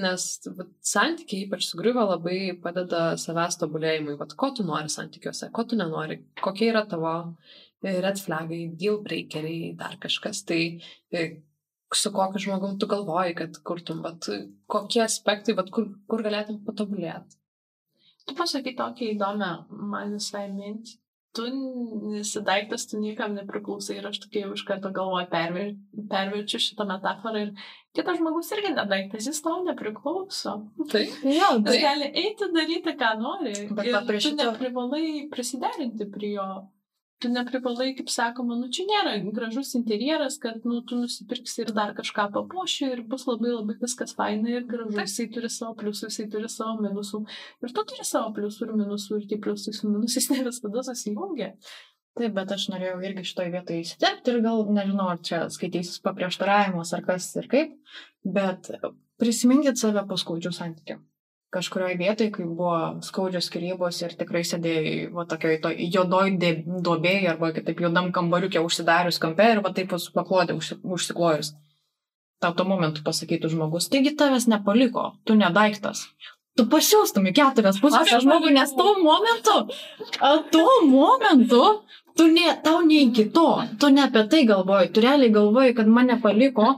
[0.00, 0.24] Nes
[0.58, 4.16] vat, santykiai, ypač sugriuvo, labai padeda savęs tobulėjimui.
[4.20, 9.00] Vat, ko tu nori santykiuose, ko tu nenori, kokie yra tavo e, red flagai, deal
[9.04, 10.44] breakeriai, dar kažkas.
[10.48, 10.60] Tai
[11.12, 11.24] e,
[11.94, 14.28] su kokiu žmogum tu galvoji, kad kurtum, vat,
[14.66, 17.38] kokie aspektai, vat, kur, kur galėtum patobulėti.
[18.26, 20.96] Tu pasakai tokią įdomią man visai mintį.
[21.36, 25.74] Tu nesi daiktas, tu niekam nepriklausai ir aš tokia jau iš karto galvoju perver,
[26.10, 27.50] perverčiu šitą metaforą ir
[27.94, 30.54] kitas žmogus irgi nedaiktas, jis tau nepriklauso.
[30.88, 33.52] Tai Jo, Jis tai gali eiti daryti, ką nori.
[33.68, 36.48] Bet ir tu šito- neprivalai prisiderinti prie jo.
[37.16, 41.94] Tu neprivalai, kaip sakoma, nu čia nėra gražus interjeras, kad nu, tu nusipirksi ir dar
[41.96, 44.98] kažką papuoši ir bus labai labai viskas faina ir gražu.
[44.98, 47.22] Jisai turi savo pliusų, jisai turi savo minusų.
[47.64, 51.54] Ir tu turi savo pliusų ir minusų ir tie pliusai su minusais ne visada susijungia.
[52.16, 56.92] Taip, bet aš norėjau irgi šitoje vietoje įsiterpti ir gal nežinau, ar čia skaitysis paprieštaravimas
[56.96, 57.74] ar kas ir kaip,
[58.24, 58.70] bet
[59.20, 61.00] prisiminkit save po skaudžių santykių.
[61.56, 66.34] Kažkurioje vietoje, kai buvo skaudžios skirybos ir tikrai sėdėjai, va, tokioj to juodoj
[66.84, 71.54] duobėje arba kitaip juodam kambariukė užsidarius kampe ir va taip paklodė užsi, užsiklojus.
[72.44, 76.04] Tau tuo momentu pasakytų žmogus, taigi tavęs nepaliko, tu nedaiktas.
[76.56, 79.56] Tu pasiūstum į keturias pusės žmogų, nes tuo momentu,
[80.52, 81.62] tuo momentu,
[82.16, 83.48] tu ne, tau ne iki to,
[83.80, 86.74] tu ne apie tai galvoji, tu realiai galvoji, kad mane paliko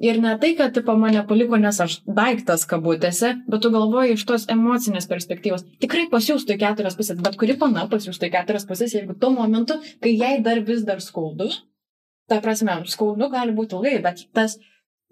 [0.00, 4.24] ir ne tai, kad tipo, mane paliko, nes aš daiktas kabutėse, bet tu galvoji iš
[4.28, 5.66] tos emocinės perspektyvos.
[5.82, 9.78] Tikrai pasiūstų į keturias pusės, bet kuri pana pasiūstų į keturias pusės, jeigu tuo momentu,
[10.02, 11.50] kai jai dar vis dar skaudu,
[12.30, 14.56] ta prasme, skaudu gali būti ilgai, bet tas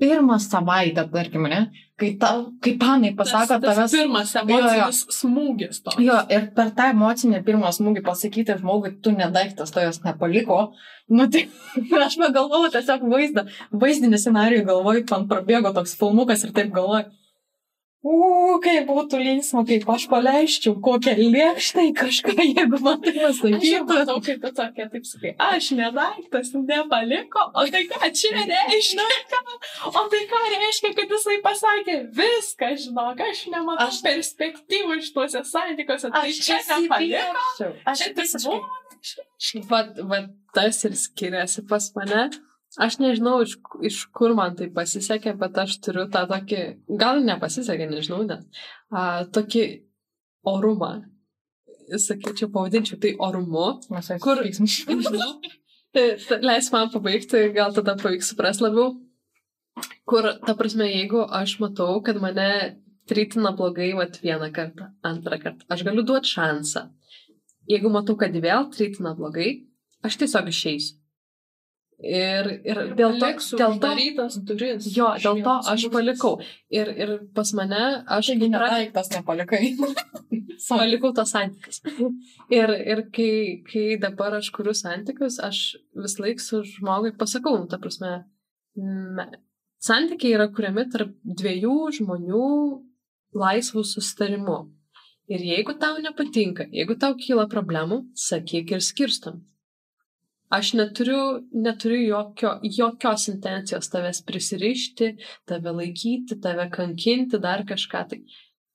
[0.01, 1.67] pirmą savaitę, tarkim, ne,
[1.99, 5.95] kai, tau, kai panai pasako tas, tas tavęs pirmas emocinis smūgis to.
[6.03, 10.61] Jo, ir per tą emocinį pirmą smūgį pasakyti žmogui, tu nedaiktas, to jos nepaliko.
[11.11, 11.47] Nu, tai
[12.07, 13.49] aš pagalvojau tiesiog vaizdą,
[13.85, 17.11] vaizdinį scenarijų galvoju, man prabėgo toks filmukas ir taip galvoju.
[18.07, 23.41] U, kaip būtų linksma, kaip aš paleisčiau kokią lėkštą į kažką, jeigu man tai Aš
[23.43, 23.81] pasakytų.
[23.89, 29.09] matau, kaip tu tokia, taip sakai, aš nedaiktas, nepaliko, o tai ką čia reiškia?
[29.91, 34.03] O tai ką reiškia, kad jisai pasakė, viską žinok, aš nematau Aš- aš...
[34.07, 37.73] perspektyvų iš tuose santykiuose, tai Aš čia nepaliko.
[37.83, 38.63] Aš Čia tik buvo.
[39.71, 42.29] Vat, vat tas ir skiriasi pas mane.
[42.77, 46.59] Aš nežinau, iš, iš kur man tai pasisekė, bet aš turiu tą tokį,
[47.01, 48.45] gal nepasisekė, nežinau, net,
[48.93, 49.63] a, tokį
[50.53, 50.99] orumą.
[51.89, 53.79] Sakyčiau, pavadinčiau tai orumu.
[53.95, 54.45] Mes Kur- kur?
[54.93, 55.39] Nežinau.
[55.97, 56.05] Tai
[56.45, 58.99] Leis man pabaigti, gal tada pavyks supras labiau.
[60.09, 62.51] Kur, ta prasme, jeigu aš matau, kad mane
[63.09, 66.85] tritina blogai, vat vieną kartą, antrą kartą, aš galiu duoti šansą.
[67.69, 69.51] Jeigu matau, kad vėl tritina blogai,
[70.05, 70.99] aš tiesiog išeisiu.
[71.99, 73.29] Ir, ir dėl to,
[73.59, 73.89] dėl to,
[74.47, 74.85] duris.
[74.95, 76.37] jo, dėl to aš palikau.
[76.71, 79.73] Ir, ir pas mane, aš Taigi pra- nedaiktas nepalikai.
[80.69, 81.81] palikau tos santykius.
[82.55, 83.33] Ir, ir kai,
[83.67, 88.13] kai dabar aš kuriu santykius, aš vis laik su žmogui pasakau, nu, ta prasme,
[88.79, 89.27] me,
[89.83, 92.47] santykiai yra kuriami tarp dviejų žmonių
[93.43, 94.69] laisvų sustarimu.
[95.29, 99.43] Ir jeigu tau nepatinka, jeigu tau kyla problemų, sakyk ir skirstom.
[100.49, 101.23] Aš neturiu,
[101.53, 105.11] neturiu jokio, jokios intencijos tavęs prisirišti,
[105.45, 108.05] tave laikyti, tave kankinti, dar kažką.
[108.09, 108.19] Tai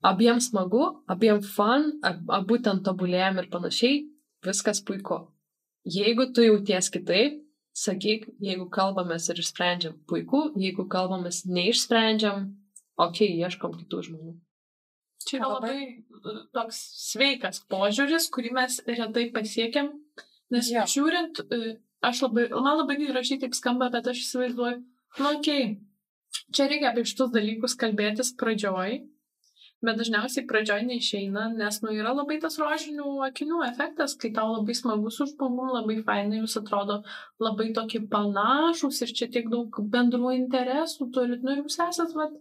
[0.06, 4.04] abiem smagu, abiem fan, ab- abu ten tobulėjom ir panašiai,
[4.46, 5.24] viskas puiku.
[5.84, 7.42] Jeigu tu jauties kitaip,
[7.74, 12.52] sakyk, jeigu kalbamės ir išsprendžiam, puiku, jeigu kalbamės neišsprendžiam,
[13.02, 14.36] okei, okay, ieškom kitų žmonių.
[15.26, 19.90] Čia yra Labai- toks sveikas požiūris, kurį mes retai pasiekiam.
[20.54, 20.84] Nes Jo.
[20.90, 21.72] žiūrint, uh,
[22.04, 24.84] aš labai, man labai gražiai taip skamba, bet aš įsivaizduoju,
[25.20, 29.00] nu okei, okay, čia reikia apie šitus dalykus kalbėtis pradžioj,
[29.84, 34.76] bet dažniausiai pradžioj neišeina, nes nu yra labai tas rožinių akinių efektas, kai tau labai
[34.78, 37.02] smagu su žmogum, labai fainai jūs atrodo
[37.44, 42.38] labai tokie panašus ir čia tiek daug bendrų interesų turit, nu jūs esat, vat,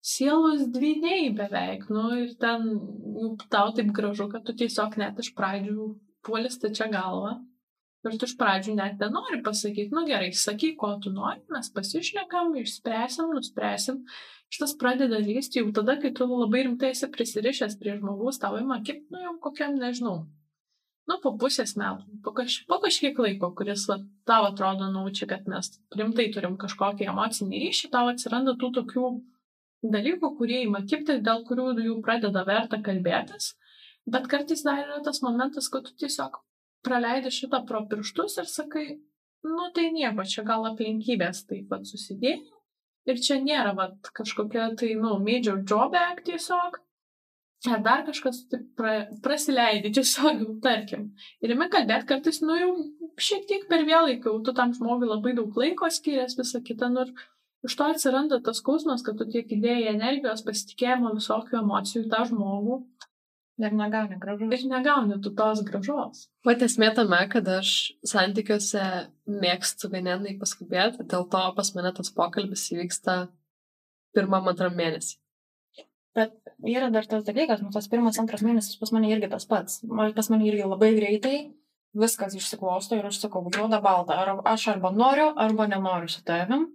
[0.00, 2.66] sielos dvyniai beveik, nu ir ten
[3.20, 5.92] jau tau taip gražu, kad tu tiesiog net iš pradžių
[6.26, 7.36] puoli stačia galva.
[8.00, 12.54] Ir tu iš pradžių net nenori pasakyti, nu gerai, sakyk, ko tu nori, mes pasišnekam,
[12.62, 13.98] išspręsim, nuspręsim.
[14.50, 18.80] Šitas pradeda lysti jau tada, kai tu labai rimtai esi prisirišęs prie žmogaus, tau ima
[18.86, 20.16] kaip, nu jau kokiam, nežinau,
[21.10, 25.44] nu po pusės metų, po, kaž, po kažkiek laiko, kuris va, tau atrodo naučia, kad
[25.52, 25.68] mes
[26.00, 29.14] rimtai turim kažkokį emocinį ryšį, tau atsiranda tų tokių
[29.92, 33.54] dalykų, kurie ima kipti, dėl kurių jau pradeda verta kalbėtis.
[34.08, 36.40] Bet kartais dar yra tas momentas, kad tu tiesiog
[36.86, 38.86] praleidi šitą pro pirštus ir sakai,
[39.46, 42.40] nu tai nieko, čia gal aplinkybės taip pat susidėjo.
[43.08, 46.76] Ir čia nėra vat, kažkokia tai, nu, major drawback tiesiog.
[47.68, 48.92] Ar dar kažkas taip pra,
[49.24, 51.10] prasileidi tiesiog, tarkim.
[51.44, 52.70] Ir imi kalbėti kartais, nu jau
[53.20, 56.92] šiek tiek per vėlai, kai tu tam žmogui labai daug laiko skiriasi, visą kitą.
[56.92, 62.06] Nu, ir iš to atsiranda tas skausmas, kad tu tiek įdėjai energijos, pasitikėjimo, visokių emocijų
[62.12, 62.82] tą žmogų
[63.60, 64.52] Ir negauni gražus.
[64.56, 66.22] ir negauni tu tos gražos.
[66.48, 68.84] Vat esmė tame, kad aš santykiuose
[69.28, 73.16] mėgstu ganėtinai paskubėti, dėl to pas mane tas pokalbis įvyksta
[74.16, 75.18] pirmam antram mėnesį.
[76.16, 76.32] Bet
[76.66, 79.82] yra dar tas dalykas, nu tas pirmas, antras mėnesis pas mane irgi tas pats.
[79.84, 81.36] Man- Pas mane irgi labai greitai
[81.94, 86.66] viskas išsiklosto ir aš sakau, juoda balta, ar aš arba noriu, arba nenoriu su tavim.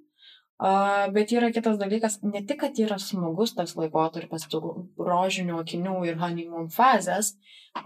[0.55, 4.61] Uh, bet yra kitas dalykas, ne tik, kad yra smagus tas laikotarpis tų
[4.95, 7.33] rožinių akinių ir honeymoon fazės,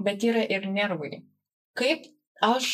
[0.05, 1.24] bet yra ir nervai.
[1.74, 2.05] Kaip
[2.42, 2.68] aš,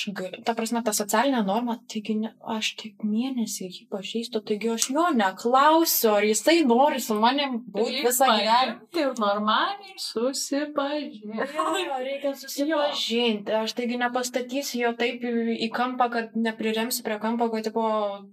[0.45, 5.05] ta prasme, ta socialinė norma, taigi ne, aš tik mėnesį jį pažįstu, taigi aš jo
[5.15, 8.77] neklausiu, ar jisai nori su manim būti visą gyvenimą.
[8.95, 11.49] Ir normaliai susipažinti.
[11.55, 13.55] Jo, reikia susipažinti.
[13.63, 17.85] Aš taigi nepastatysiu jo taip į, kampą, kad nepriremsiu prie kampo, kad, tipo,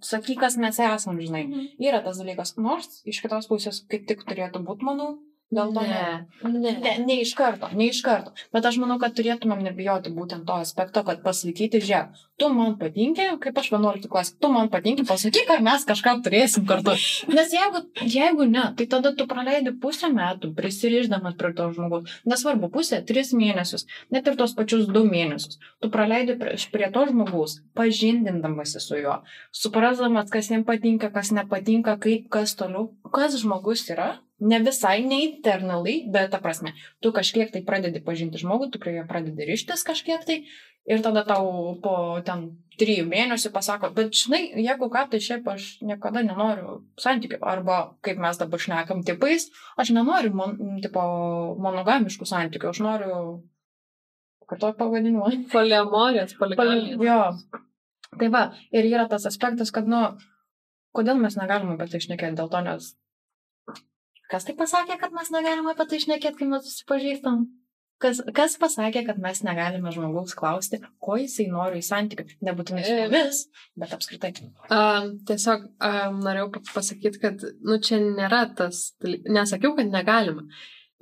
[0.04, 1.46] sakyk, kas mes esam, žinai.
[1.82, 2.56] Yra tas dalykas.
[2.60, 5.14] Nors iš kitos pusės kaip tik turėtų būti, manau.
[5.52, 6.26] To ne.
[6.44, 6.72] ne.
[6.80, 8.32] Ne, ne iš karto, ne iš karto.
[8.54, 13.26] Bet aš manau, kad turėtumėm nebijoti būtent to aspekto, kad pasakyti, žiūrėk, tu man patinki,
[13.42, 16.96] kaip aš 11 klasė, tu man patinki, pasakyk, ar mes kažką turėsim kartu.
[17.30, 22.16] Nes jeigu, jeigu ne, tai tada tu praleidi pusę metų prisiriždamas prie to žmogaus.
[22.28, 25.60] Nesvarbu, pusę, tris mėnesius, net ir tos pačius du mėnesius.
[25.84, 29.20] Tu praleidi prie, prie to žmogaus, pažindindamasi su juo,
[29.52, 34.14] suprasdamas, kas jam patinka, kas nepatinka, kaip, kas toliau, kas žmogus yra.
[34.42, 36.72] Ne visai, ne internalai, bet ta prasme,
[37.04, 40.40] tu kažkiek tai pradedi pažinti žmogų, tu prie jo pradedi ryštis kažkiek tai
[40.86, 41.94] ir tada tau po
[42.26, 42.48] ten
[42.80, 48.20] trijų mėnesių pasako, bet žinai, jeigu ką, tai šiaip aš niekada nenoriu santykių, arba kaip
[48.22, 51.02] mes dabar šnekam tipais, aš nenoriu mon, tipo,
[51.62, 53.18] monogamiškų santykių, aš noriu,
[54.50, 55.30] kartuoju pavadinimą.
[55.54, 56.98] Poliamorijos, poligalijos.
[57.06, 57.20] Jo.
[58.18, 58.42] Tai va,
[58.74, 60.02] ir yra tas aspektas, kad, nu,
[60.96, 62.90] kodėl mes negalime apie tai šnekėti, dėl to, nes
[64.32, 67.44] kas tai pasakė, kad mes negalime apie tai šnekėti, kai mes susipažįstam?
[68.02, 72.24] Kas, kas pasakė, kad mes negalime žmogaus klausti, ko jisai nori į santykių?
[72.48, 73.42] Nebūtinai su mumis,
[73.78, 74.32] bet apskritai.
[74.66, 80.48] Um, tiesiog um, norėjau pasakyti, kad, nu, čia nėra tas, nesakiau, kad negalima.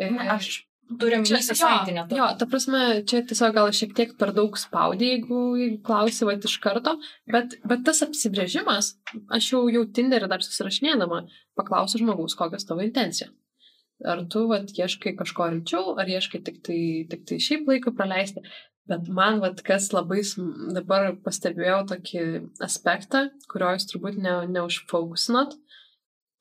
[0.01, 0.59] Ne, aš
[0.99, 2.14] turim Čia, įsisavinti jo, net.
[2.18, 6.34] jo, ta prasme, čia tiesiog gal šiek tiek per daug spaudė, jeigu, jeigu klausi va
[6.34, 6.97] iš karto,
[7.30, 8.95] bet, bet tas apsibrėžimas,
[9.30, 11.22] aš jau, jau Tinderį dar susirašinėdama,
[11.59, 13.30] paklausiu žmogaus, kokios tavo intencija.
[14.09, 16.80] Ar tu vat, ieškai kažko rimčiau, ar ieškai tik tai,
[17.11, 18.43] tik tai šiaip laiką praleisti.
[18.88, 20.22] Bet man, vat, kas labai
[20.74, 22.22] dabar pastebėjau tokį
[22.64, 25.55] aspektą, kurio jūs turbūt ne, neužfokusinot,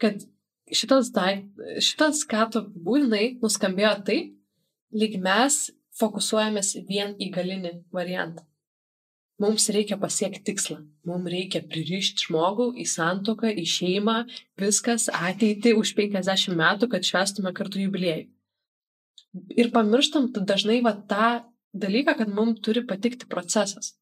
[0.01, 0.23] kad
[0.71, 1.45] šitas, daik,
[1.83, 4.35] šitas ką tu būdinai, nuskambėjo taip,
[4.95, 5.69] lyg mes
[5.99, 8.45] fokusuojamės vien į galinį variantą.
[9.39, 10.81] Mums reikia pasiekti tikslą.
[11.07, 14.17] Mums reikia pririšti žmogų į santoką, į šeimą,
[14.59, 18.27] viskas ateiti už 50 metų, kad švestume kartu jubiliejų.
[19.55, 21.29] Ir pamirštam dažnai va tą
[21.71, 23.93] dalyką, kad mums turi patikti procesas.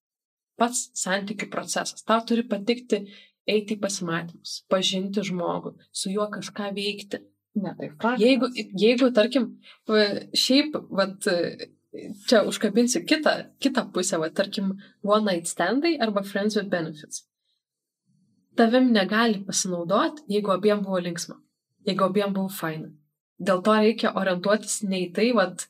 [0.58, 2.02] Pats santykių procesas.
[2.02, 3.04] Tau turi patikti
[3.48, 7.22] eiti į pasimatymus, pažinti žmogų, su juo kažką veikti.
[7.58, 8.22] Ne, tai faktas.
[8.22, 9.48] Jeigu, jeigu tarkim,
[10.38, 11.26] šiaip, vat,
[12.30, 13.34] čia užkabinsiu kitą,
[13.64, 17.26] kitą pusę, va, tarkim, one night standai arba friends with benefits.
[18.58, 21.38] Tavim negali pasinaudoti, jeigu abiem buvo linksma,
[21.86, 22.90] jeigu abiem buvo faina.
[23.38, 25.68] Dėl to reikia orientuotis ne į tai, vat,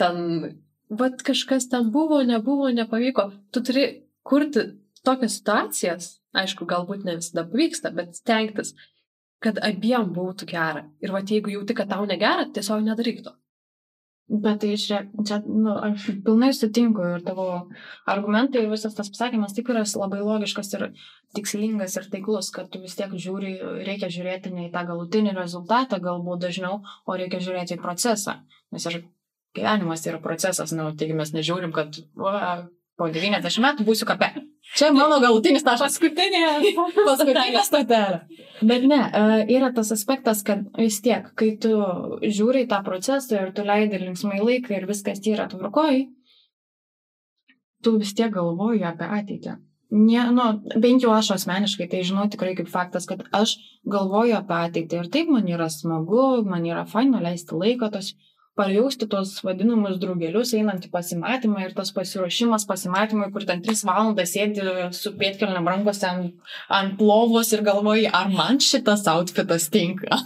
[0.00, 0.58] ten,
[0.92, 3.30] vat kažkas ten buvo, nebuvo, nepavyko.
[3.52, 3.86] Tu turi
[4.26, 4.66] kurti
[5.06, 8.74] tokias situacijas, aišku, galbūt ne visada pavyksta, bet stengtis,
[9.46, 10.84] kad abiem būtų gera.
[11.02, 13.34] Ir va, jeigu jauti, kad tau negera, tiesiog nedaryk to.
[14.26, 17.44] Bet tai čia, čia nu, aš pilnai sutinku ir tavo
[18.10, 20.82] argumentai ir visas tas pasakymas tikrai yra labai logiškas ir
[21.38, 23.52] tikslingas ir taiklus, kad tu vis tiek žiūri,
[23.86, 28.40] reikia žiūrėti ne į tą galutinį rezultatą galbūt dažniau, o reikia žiūrėti į procesą.
[28.74, 29.04] Nes ir
[29.54, 32.66] gyvenimas yra procesas, nu, taigi mes nežiūrim, kad va,
[32.98, 34.32] po 90 metų būsiu kape.
[34.74, 35.94] Čia mano galutinis taškas.
[35.94, 36.42] Paskutinė.
[37.06, 38.18] Paskutinė stotelė.
[38.66, 41.72] Bet ne, e, yra tas aspektas, kad vis tiek, kai tu
[42.24, 46.02] žiūri į tą procesą ir tu leidi linksmai laiką ir viskas yra tvarkoj,
[47.84, 49.56] tu vis tiek galvoji apie ateitį.
[49.96, 50.46] Ne, nu,
[50.82, 53.54] bent jau aš asmeniškai tai žinau tikrai kaip faktas, kad aš
[53.86, 58.16] galvoju apie ateitį ir taip man yra smagu, man yra faina leisti laiką, tos
[58.56, 64.32] pajausti tos vadinamus draugelius, einant į pasimatymą ir tas pasiruošimas pasimatymui, kur ten 3 valandas
[64.32, 64.64] sėdi
[64.96, 66.32] su pėtkelniam rankose ant,
[66.72, 70.22] ant lovos ir galvoji, ar man šitas outfitas tinka.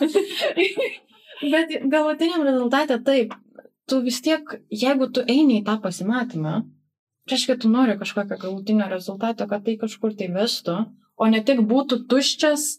[1.52, 3.34] Bet galutiniam rezultate taip,
[3.90, 6.60] tu vis tiek, jeigu tu eini į tą pasimatymą,
[7.30, 10.78] reiškia, tu nori kažkokio galutinio rezultato, kad tai kažkur tai vestų,
[11.18, 12.70] o ne tik būtų tuščias,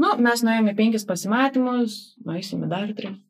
[0.00, 3.20] nu, mes nuėjome penkis pasimatymus, nueisime dar tris,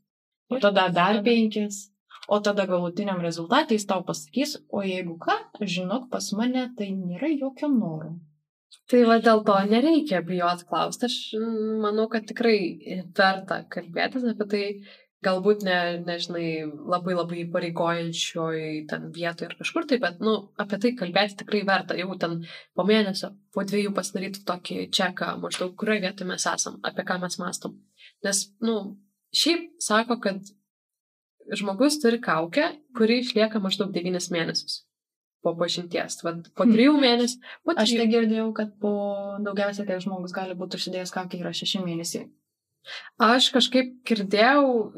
[0.50, 1.86] o tada dar penkis,
[2.28, 5.36] o tada galutiniam rezultatui jis tau pasakys, o jeigu ką,
[5.76, 8.16] žinok, pas mane tai nėra jokio noro.
[8.90, 11.06] Tai va dėl to nereikia bijot klausti.
[11.06, 12.58] Aš mm, manau, kad tikrai
[13.18, 14.62] verta kalbėtis apie tai,
[15.24, 15.76] galbūt ne,
[16.06, 16.46] nežinai,
[16.94, 21.98] labai labai pareigojančioj ten vietoje ir kažkur tai, bet, nu, apie tai kalbėti tikrai verta.
[21.98, 22.40] Jau ten
[22.74, 27.38] po mėnesio, po dviejų pasidaryti tokį čeką, maždaug kurioje vietoje mes esam, apie ką mes
[27.42, 27.76] mastom.
[28.26, 28.78] Nes, nu,
[29.34, 30.52] šiaip sako, kad
[31.56, 34.84] žmogus turi kaukę, kuri išlieka maždaug 9 mėnesius
[35.42, 36.18] po pažinties.
[36.22, 36.74] Vat, po Hmm.
[36.74, 37.38] trijų mėnesių.
[37.64, 38.92] Po Aš trijų tai girdėjau, kad po
[39.40, 42.28] daugiausiai, kai žmogus gali būti užsidėjęs kaukę, yra šeši mėnesiai.
[43.20, 44.92] Aš kažkaip girdėjau,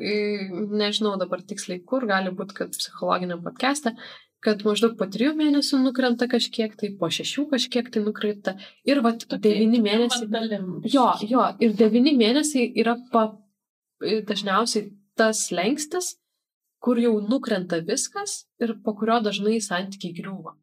[0.70, 3.94] nežinau dabar tiksliai kur, gali būti, kad psichologiniam podcast'e,
[4.42, 8.56] kad maždaug po trijų mėnesių nukrenta kažkiek, tai po šešių kažkiek tai nukrenta.
[8.86, 10.26] Ir va, devyni mėnesiai.
[10.90, 13.38] Jo, jo, ir devyni mėnesiai yra pa,
[14.28, 16.16] dažniausiai tas lengstis,
[16.82, 20.56] kur jau nukrenta viskas ir po kurio dažnai santykiai griūva.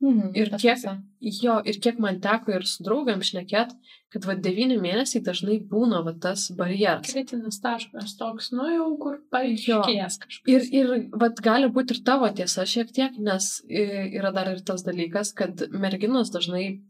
[0.00, 0.84] Mhm, Ir kiek-.
[1.20, 3.74] Jo, ir kiek man teko ir su draugiam šnekėt,
[4.10, 7.10] kad va devyni mėnesiai dažnai būna va tas barjeras.
[7.12, 10.46] Kritinis taškas toks, nu jau kur paaiškės kažkas.
[10.48, 14.86] Ir, ir vat, gali būti ir tavo tiesa šiek tiek, nes yra dar ir tas
[14.88, 16.80] dalykas, kad merginos dažnai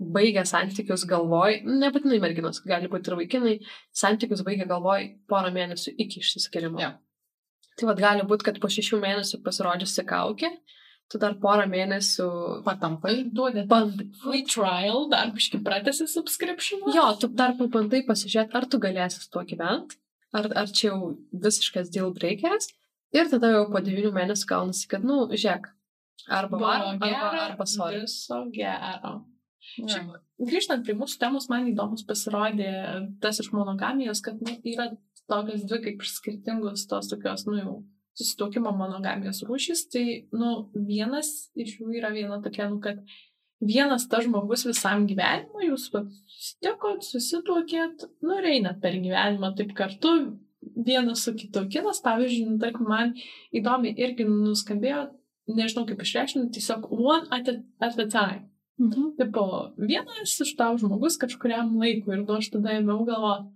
[0.00, 3.54] baigia santykius galvoj, nebūtinai merginos, gali būti ir vaikinai,
[3.96, 6.80] santykius baigia galvoj porą mėnesių iki išsiskirimo.
[6.82, 6.92] Jo.
[7.78, 10.50] Tai vad gali būti, kad po šešių mėnesių pasirodžiusi kaukė,
[11.12, 12.28] tu dar porą mėnesių
[12.66, 13.14] Patampai.
[13.36, 14.08] Duodė bandai.
[14.22, 16.84] free trial, dar biškai pratęsi subscription.
[16.94, 20.00] Jo, tu dar pabandai pasižiūrėti, ar tu galėsi su tuo gyventi,
[20.36, 22.70] ar, ar čia jau visiškas deal breakeris.
[23.12, 25.68] Ir tada jau po devynių mėnesių gaunasi, kad, nu, žiūrėk,
[26.32, 28.00] arba Buvo varom, arba, gera, arba sorry.
[28.06, 29.18] Viso gero.
[29.62, 32.72] Šiaip, grįžtant prie mūsų temos, man įdomus pasirodė
[33.22, 34.90] tas iš monogamijos, kad nu, yra
[35.30, 37.76] tokios dvi kaip ir skirtingos tos tokios, nu jau,
[38.18, 39.86] susitokimo monogamijos rūšys.
[39.92, 40.04] Tai,
[40.36, 40.54] nu,
[40.88, 43.00] vienas iš jų yra viena tokia, nu, kad
[43.62, 50.14] vienas tas žmogus visam gyvenimui, jūs susitikot, susituokėt, nu, ir einat per gyvenimą taip kartu,
[50.86, 51.64] vienas su kitu.
[51.72, 53.14] Kitas, pavyzdžiui, nu, tarkim, man
[53.54, 55.06] įdomi irgi nuskambėjo,
[55.52, 58.48] nežinau kaip išreikšti, tiesiog one at a, at a time.
[58.82, 59.12] Mhm.
[59.18, 59.44] Tipo,
[59.78, 63.52] vienas iš tau žmogus kažkuriam laikui ir nu aš tada ėmiau galvoti,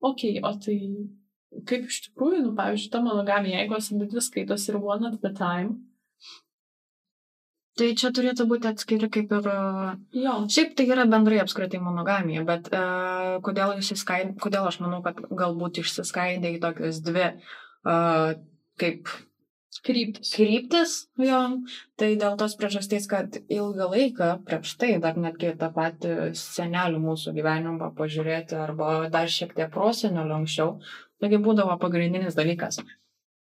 [0.00, 4.68] okei, okay, o tai kaip iš tikrųjų, nu, pavyzdžiui, ta monogamija, jeigu abi dvi skaitos
[4.68, 5.78] ir one at a time,
[7.78, 9.44] Tai čia turėtų būti atskiri kaip ir...
[9.46, 14.32] uh, jo, Šiaip tai yra bendrai apskritai monogamija, bet uh, kodėl, išsiskaid...
[14.42, 18.34] kodėl aš manau, kad galbūt išsiskaidė į tokias dvi uh,
[18.82, 19.12] kaip
[19.84, 20.30] kryptis.
[20.34, 21.40] kryptis, jo,
[22.00, 27.34] tai dėl tos priežasties, kad ilgą laiką prieš tai dar netgi tą patį senelių mūsų
[27.36, 30.78] gyvenimą pažiūrėti arba dar šiek tiek prosenelių anksčiau,
[31.22, 32.80] taigi būdavo pagrindinis dalykas.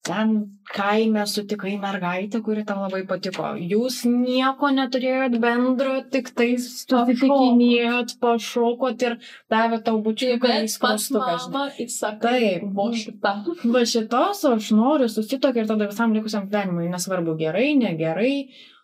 [0.06, 0.34] Ten
[0.70, 3.48] kaime sutikai mergaitę, kuri tau labai patiko.
[3.58, 9.16] Jūs nieko neturėjot bendro, tik tai susitikinėjot, pašokot ir
[9.50, 12.68] davė tau bučiuką Bet pas mamą įsakai, Taip.
[12.70, 13.34] buvo šita.
[13.74, 18.36] Va šitos aš noriu susitokį ir tada visam likusiam gyvenimui, nesvarbu gerai, negerai,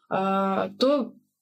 [0.10, 0.92] uh, tu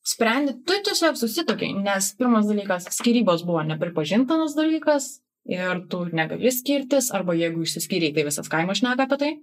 [0.03, 5.09] sprendi, tu tiesiog susitokiai, nes pirmas dalykas, skirybos buvo nepripažintanas dalykas
[5.49, 9.33] ir tu negali skirtis, arba jeigu išsiskyriai, tai visas kaimas šneka apie tai.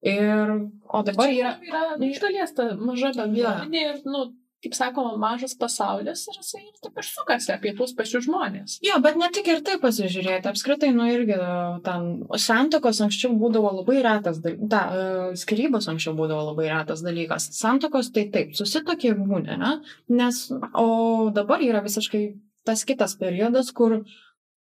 [0.00, 0.52] Ir,
[0.88, 4.30] o dabar yra, yra iš dalies ta maža bendruomenė ir, nu,
[4.64, 8.78] kaip sakoma, mažas pasaulis ir jisai ir taip ir sukasi apie tuos pačius žmonės.
[8.84, 10.48] Jo, bet ne tik ir tai pasižiūrėti.
[10.52, 11.36] Apskritai, nu irgi
[11.84, 12.08] ten
[12.40, 17.50] santokos anksčiau būdavo labai retas, daly- ta, uh, skirybos anksčiau būdavo labai retas dalykas.
[17.56, 19.74] Santokos tai taip, susitokė būnė, ne?
[20.12, 20.46] Nes,
[20.76, 22.24] o dabar yra visiškai
[22.68, 24.02] tas kitas periodas, kur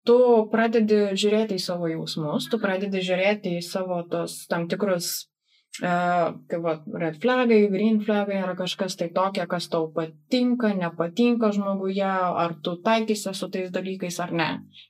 [0.08, 0.18] tu
[0.52, 5.26] pradedi žiūrėti į savo jausmus, tu pradedi žiūrėti į savo tos tam tikrus
[5.76, 11.50] Uh, kaip va, red flagai, green flagai yra kažkas tai tokia, kas tau patinka, nepatinka
[11.52, 12.06] žmoguje,
[12.42, 14.46] ar tu taikysi su tais dalykais ar ne.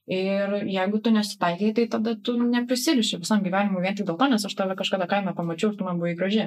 [0.07, 4.47] Ir jeigu tu nesitaikai, tai tada tu neprisiriši visam gyvenimui vien tik dėl to, nes
[4.47, 6.47] aš tave kažkada kaime pamačiau ir tu man buvai graži.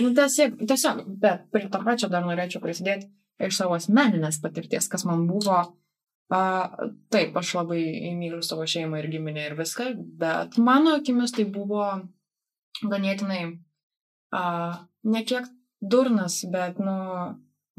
[0.00, 3.12] Nu, tiesiog, tiesiog, bet prie to pačio dar norėčiau prisidėti
[3.44, 5.60] iš savo asmeninės patirties, kas man buvo.
[6.32, 7.82] Uh, taip, aš labai
[8.16, 11.84] myliu savo šeimą ir giminę ir viską, bet mano akimis tai buvo
[12.80, 15.50] ganėtinai uh, ne kiek
[15.84, 16.94] durnas, bet, nu,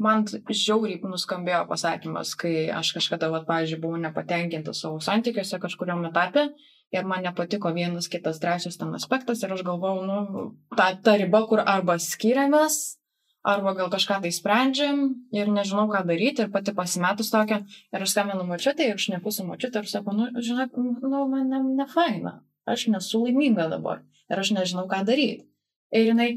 [0.02, 6.46] man žiauriai nuskambėjo pasakymas, kai aš kažkada, va, pavyzdžiui, buvau nepatenkinta savo santykiuose kažkuriam etapė
[6.94, 11.42] ir man nepatiko vienas kitas trečias ten aspektas ir aš galvojau, nu, ta, ta riba,
[11.50, 13.00] kur arba skiriamės,
[13.46, 15.02] arba gal kažką tai sprendžiam
[15.34, 17.62] ir nežinau, ką daryti ir pati pasimetus tokia
[17.94, 21.62] ir aš skambinu mačiutė ir šneku su mačiutė ir sakau, nu, žinok, nu, man ne,
[21.78, 25.46] ne faina, aš nesu laiminga dabar ir aš nežinau, ką daryti.
[25.94, 26.30] Ir jinai,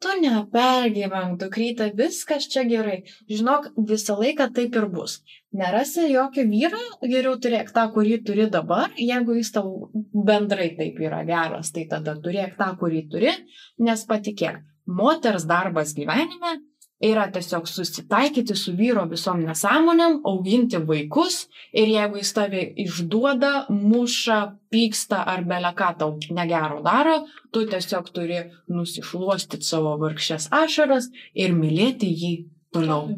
[0.00, 3.00] tu nepergyvenk, dukrytė, viskas čia gerai.
[3.30, 5.20] Žinok, visą laiką taip ir bus.
[5.56, 8.92] Nerasi jokio vyro, geriau turėk tą, kurį turi dabar.
[9.00, 13.32] Jeigu jis tau bendrai taip yra geras, tai tada turėk tą, kurį turi,
[13.80, 16.58] nes patikėk, moters darbas gyvenime
[17.00, 24.40] yra tiesiog susitaikyti su vyro visom nesąmonėm, auginti vaikus ir jeigu jis tave išduoda, muša,
[24.72, 27.22] pyksta ar beleką tau negero daro,
[27.52, 32.34] tu tiesiog turi nusišluostyti savo vargšės ašaras ir mylėti jį
[32.74, 33.16] toliau.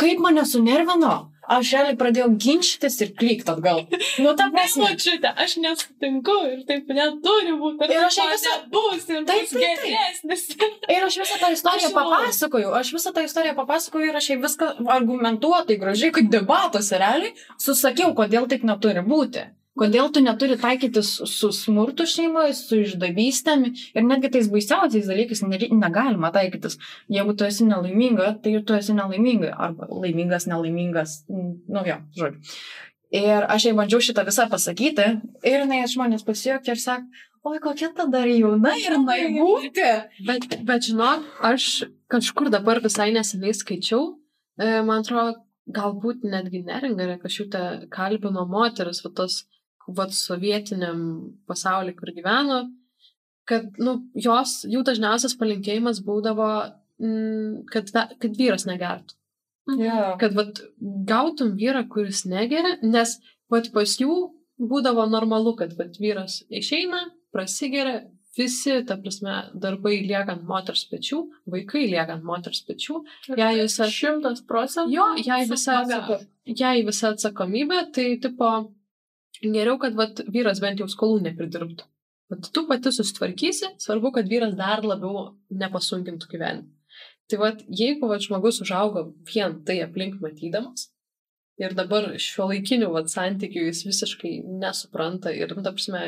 [0.00, 1.31] Kaip mane sunervino?
[1.50, 3.80] Aš realiai pradėjau ginčytis ir klykt atgal.
[4.22, 4.84] Nu, ta prasme.
[4.92, 7.88] Mačiute, aš nesutinku ir taip neturi būti.
[7.90, 10.44] Ir aš visą- bus ir Taip, geresnis.
[10.86, 14.38] Ir aš visą tą istoriją Aš papasakoju, aš visą tą istoriją papasakoju ir aš jai
[14.44, 19.42] viską argumentuotai, gražiai, kaip debatuose realiai, susakiau, kodėl taip neturi būti.
[19.78, 26.28] Kodėl tu neturi taikytis su smurtu šeimoje, su išdavystėmi ir netgi tais baisiausiais dalykais negalima
[26.34, 26.76] taikytis.
[27.08, 29.54] Jeigu tu esi nelaiminga, tai tu esi nelaiminga.
[29.56, 31.22] Arba laimingas, nelaimingas.
[31.28, 32.56] Nu jo, žodžiu.
[33.12, 35.06] Ir aš jai bandžiau šitą visą pasakyti
[35.44, 39.90] ir jinai žmonės pasijuokė ir sakė, oi kokia ta dar jauna ir naivūtė.
[40.28, 41.70] Bet, bet žinok, aš
[42.12, 44.14] kažkur dabar visai neseniai skaičiau,
[44.60, 45.42] e, man atrodo,
[45.72, 49.42] galbūt netgi neringa kažkaip kalbino moteris, va tos,
[49.88, 51.00] va sovietiniam
[51.48, 52.62] pasaulyje, kur gyveno,
[53.48, 56.48] kad, nu, jos, jų dažniausias palinkėjimas būdavo,
[57.02, 59.18] mm, kad, kad vyras negertų.
[59.78, 60.16] Yeah.
[60.18, 60.62] Kad, vat,
[61.06, 63.18] gautum vyrą, kuris negeria, nes,
[63.52, 64.16] vat, pas jų
[64.62, 67.04] būdavo normalu, kad, vat, vyras išeina,
[67.34, 68.02] prasigeria,
[68.36, 71.20] visi, ta prasme, darbai lieka ant moters pečių,
[71.52, 73.02] vaikai lieka ant moters pečių,
[73.36, 74.94] jei aš Šimtas procentų.
[74.94, 75.82] Jo, jei visa,
[76.48, 78.52] jei visa atsakomybė, tai tipo
[79.40, 81.88] geriau, kad vat, vyras bent jau skolų nepridirbtų.
[82.32, 86.70] Bet tu pati susitvarkysi, svarbu, kad vyras dar labiau nepasunkintų gyvenimą.
[87.30, 90.88] Tai vat, jeigu vat, žmogus užaugo vien tai aplink matydamas
[91.60, 96.02] ir dabar šio laikinių vat, santykių jis visiškai nesupranta ir, nu, ta prasme,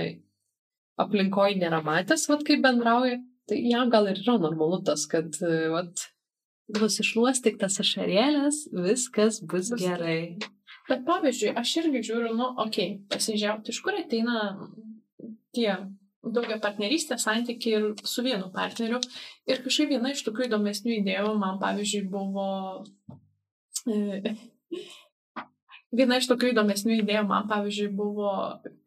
[1.00, 5.36] aplinkoje nėra matęs, vat kaip bendrauja, tai jam gal ir yra normalu tas, kad,
[5.72, 6.08] vat,
[6.72, 10.36] nusišluostik tas ašarėlės, viskas bus Bus gerai.
[10.88, 14.40] Bet pavyzdžiui, aš irgi žiūriu, nu, okei, okay, pasižiūrėjau, iš kur ateina
[15.56, 15.70] tie
[16.24, 19.00] daugia partnerystės santykiai ir su vienu partneriu.
[19.48, 22.48] Ir kažkaip viena iš tokių įdomesnių idėjų man, pavyzdžiui, buvo.
[23.88, 24.34] E,
[25.98, 28.32] viena iš tokių įdomesnių idėjų man, pavyzdžiui, buvo,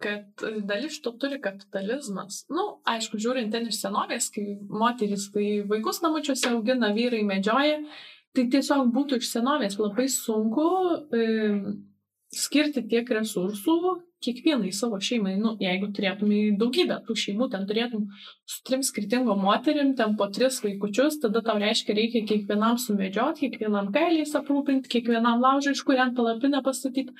[0.04, 2.43] kad dalis to turi kapitalizmas.
[2.50, 7.82] Na, nu, aišku, žiūrint ten iš senovės, kai moteris, kai vaikus namučiuose augina, vyrai medžioja,
[8.36, 10.68] tai tiesiog būtų iš senovės labai sunku
[11.14, 11.28] e,
[12.34, 13.78] skirti tiek resursų
[14.24, 18.08] kiekvienai savo šeimai, nu, jeigu turėtumai daugybę tų šeimų, ten turėtum
[18.50, 23.92] su trim skirtingom moterim, ten po tris vaikučius, tada tau reiškia, reikia kiekvienam sumedžioti, kiekvienam
[23.94, 27.14] kailiais aprūpinti, kiekvienam laužą iš kuriam palapinę pastatyti.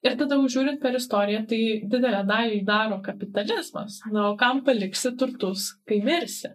[0.00, 3.98] Ir tada užžiūrint per istoriją, tai didelę dalį daro kapitalizmas.
[4.08, 6.54] Na, o kam paliksi turtus, kai mirsi?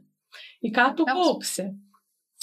[0.65, 1.69] Į ką tu kaupsi?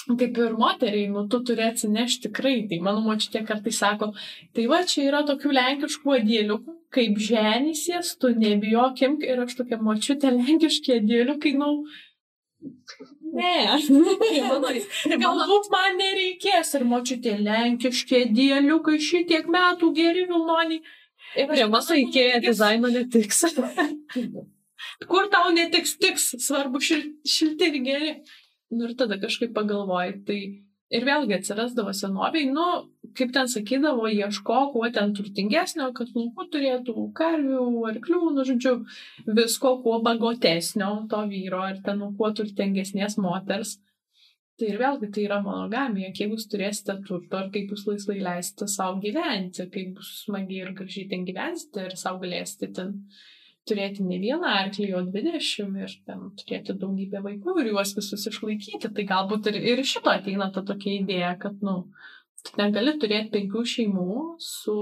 [0.07, 2.55] Kaip ir moteriai, nu, tu turi atsinešti tikrai.
[2.71, 4.13] Tai mano močiutė kartai sako,
[4.57, 10.33] tai va, čia yra tokių lenkiškų adėliukų, kaip ženysies, tu nebijokim ir aš tokia močiutė
[10.39, 11.75] lenkiški adėliukai, nu.
[13.33, 13.55] Ne,
[15.25, 20.83] galbūt man nereikės ir močiutė lenkiški adėliukai šitiek metų geri vilnoniai.
[21.33, 23.41] Prie mano įkėję dizaino netiks.
[25.11, 28.13] Kur tau netiks, tiks, svarbu šil, šilti ir geri.
[28.73, 30.39] Nu ir tada kažkaip pagalvoji, tai
[30.93, 32.67] ir vėlgi atsirasdavo senoviai, nu,
[33.19, 38.75] kaip ten sakydavo, ieško, kuo ten turtingesnio, kad laukų turėtų karvių, arklių, nu, žodžiu,
[39.39, 43.79] visko, kuo bagotesnio to vyro ir ten, nu, kuo turtingesnės moters.
[44.61, 48.69] Tai ir vėlgi tai yra monogamija, kiek jūs turėsite turto ir kaip jūs laisvai leisite
[48.71, 52.93] savo gyventi, kaip bus smagiai ir gražiai ten gyvensite ir savo galėsite ten
[53.69, 58.91] turėti ne vieną arklį, o dvidešimt ir ten turėti daugybę vaikų ir juos visus išlaikyti.
[58.91, 61.83] Tai galbūt ir, ir šito ateina ta tokia idėja, kad, nu,
[62.43, 64.79] tu negali turėti penkių šeimų su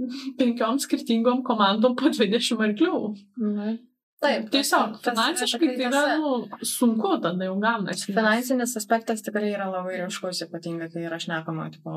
[0.40, 2.98] penkiom skirtingom komandom po 20 arklių.
[3.44, 3.76] Na.
[4.20, 6.34] Taip, tiesiog finansiškai tai yra nu,
[6.68, 8.10] sunku, tada jau gaunasi.
[8.10, 11.94] Finansinis aspektas tikrai yra labai ryškus, ypatingai kai yra šnekama, tipo,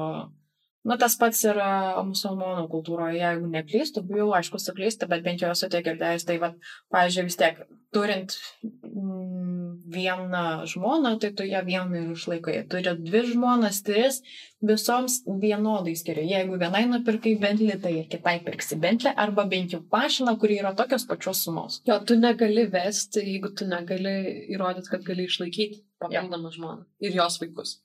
[0.83, 5.69] Nu, tas pats yra musulmonų kultūroje, jeigu neklystu, bijau, aišku, suklysti, bet bent jau esu
[5.71, 6.25] tiek girdėjęs.
[6.27, 6.49] Tai, va,
[6.91, 7.61] pavyzdžiui, vis tiek,
[7.95, 12.55] turint mm, vieną žmoną, tai tu ją vieną ir išlaikai.
[12.73, 14.19] Turi dvi žmonas, tris,
[14.73, 16.25] visoms vienodai skiriu.
[16.27, 20.73] Jeigu vienai nupirkai bentlį, tai ir kitai pirksi bentlį, arba bent jau pašiną, kuri yra
[20.75, 21.79] tokios pačios sumos.
[21.87, 24.17] Jo, tu negali vesti, jeigu tu negali
[24.51, 27.77] įrodyti, kad gali išlaikyti papildomą žmoną ir jos vaikus.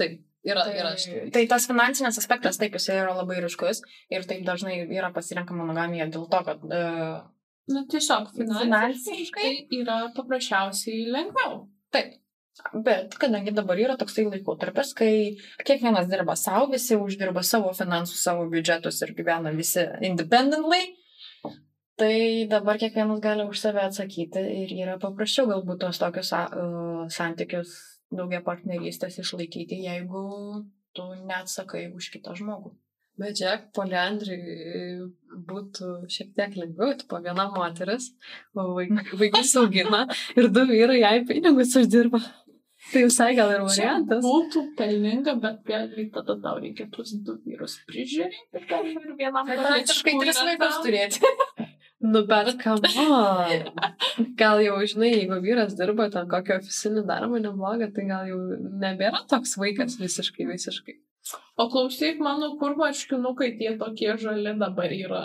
[0.00, 0.18] Taip.
[0.42, 1.28] Yra, tai, yra šitai.
[1.34, 6.08] tai tas finansinis aspektas, taip, jis yra labai ryškus ir taip dažnai yra pasirenkama monogamija
[6.10, 6.64] dėl to, kad...
[6.66, 7.20] Uh,
[7.70, 11.68] Na, tiesiog finansiškai yra paprasčiausiai lengviau.
[11.94, 12.16] Taip.
[12.74, 15.12] Bet kadangi dabar yra toksai laikotarpis, kai
[15.62, 20.82] kiekvienas dirba savo, visi uždirba savo finansų, savo biudžetus ir gyvena visi independently,
[22.02, 27.72] tai dabar kiekvienas gali už save atsakyti ir yra paprasčiau galbūt tos tokius uh, santykius
[28.12, 30.22] daugia partnerystės išlaikyti, jeigu
[30.96, 32.74] tu neatsakai už kitą žmogų.
[33.20, 34.38] Bet žiūrėk, poliandrai
[35.48, 38.08] būtų šiek tiek lengviau, tipo viena moteris,
[39.20, 40.06] vaikus augina
[40.36, 42.22] ir du vyrai jai pinigus uždirba.
[42.82, 44.24] Tai visai gal ir variantas.
[44.24, 49.46] Būtų pelninga, bet vėlgi tada tau reikia tuos du vyrus prižiūrėti ir vienam.
[49.46, 51.22] Praktiškai tris vaikus turėti.
[52.02, 52.82] Nu, bet kam.
[54.40, 58.42] Gal jau, žinai, jeigu vyras dirba ten kokio oficinį darbą neblogą, tai gal jau
[58.82, 60.98] nebėra toks vaikas visiškai, visiškai.
[61.56, 65.20] O klausyk, mano kur marškinukai tie tokie žali dabar yra.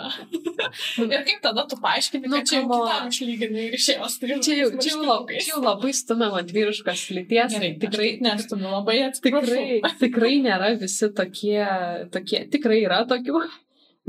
[1.02, 4.58] ir kaip tada tu paaiškini, nu, kad čia jau kitam išlyginai ir šios tai čia
[4.60, 7.56] jau, čia jau, labai, čia jau labai stumiama vyriškas lyties.
[7.56, 9.50] Gerai, tikrai nestumiu labai atsiprašau.
[9.50, 11.62] Tikrai, tikrai nėra visi tokie,
[12.14, 13.42] tokie, tikrai yra tokių,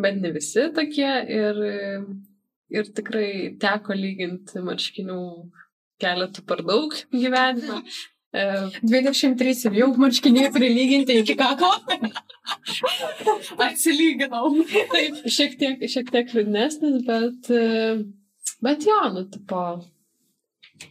[0.05, 1.13] bet ne visi tokie.
[1.39, 1.63] Ir
[2.73, 5.19] ir tikrai teko lyginti marškinių
[5.99, 7.83] keletų per daug gyvenime.
[8.31, 11.71] 23 ir jau marškiniai prilyginti iki kaklo.
[13.65, 14.51] Atsilyginau.
[14.69, 17.49] Taip, šiek tiek, šiek tiek liūdnesnis, bet,
[18.61, 19.63] bet jo, nu, tipo,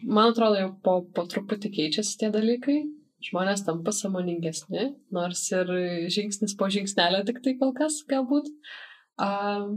[0.03, 2.81] man atrodo, jau po, po truputį keičiasi tie dalykai.
[3.29, 5.71] Žmonės tampa samoningesni, nors ir
[6.15, 8.51] žingsnis po žingsnelio tik tai kol kas galbūt.
[9.19, 9.75] Uh,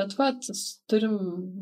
[0.00, 0.48] Bet vat,
[0.88, 1.16] turim,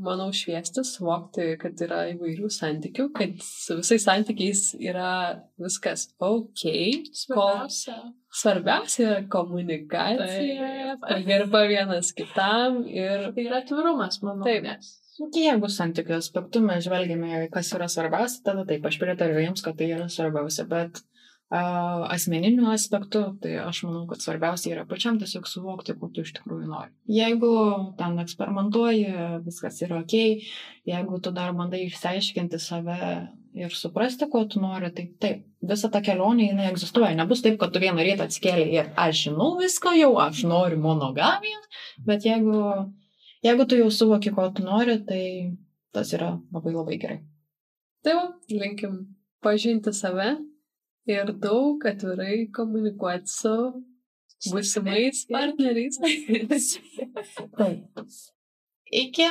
[0.04, 5.10] manau, šviesti, suvokti, kad yra įvairių santykių, kad su visais santykiais yra
[5.58, 6.64] viskas ok.
[7.18, 7.96] Svarbiausia.
[7.98, 13.28] Kol, svarbiausia yra komunikacija, pagarba vienas kitam ir...
[13.34, 14.46] Tai yra atvirumas, manau.
[14.46, 14.64] Taip.
[14.68, 19.74] Nes Jeigu santykių aspektu mes žvelgiame, kas yra svarbiausia, tada taip, aš pritariu jiems, kad
[19.80, 21.17] tai yra svarbiausia, bet uh,
[21.48, 26.68] asmeniniu aspektu, tai aš manau, kad svarbiausia yra pačiam tiesiog suvokti, ko tu iš tikrųjų
[26.68, 26.92] nori.
[27.08, 27.52] Jeigu
[27.96, 29.06] ten eksperimentuoji,
[29.46, 30.14] viskas yra ok,
[30.88, 32.98] jeigu tu dar bandai išsiaiškinti save
[33.58, 37.16] ir suprasti, ko tu nori, tai taip, visa ta kelionė jinai egzistuoja.
[37.16, 41.64] Nebus taip, kad tu vieną rytą atsikėlė ir aš žinau viską jau, aš noriu monogamiją,
[42.04, 42.60] bet jeigu
[43.42, 45.22] Jeigu tu jau suvoki, ko tu nori, tai
[45.94, 47.18] tas yra labai labai gerai.
[48.02, 48.96] Tai va, linkim
[49.44, 50.32] pažinti save
[51.08, 53.54] ir daug atvirai komunikuoti su
[54.52, 55.98] būsimais partneriais.
[57.58, 58.02] Taip.
[59.02, 59.28] Iki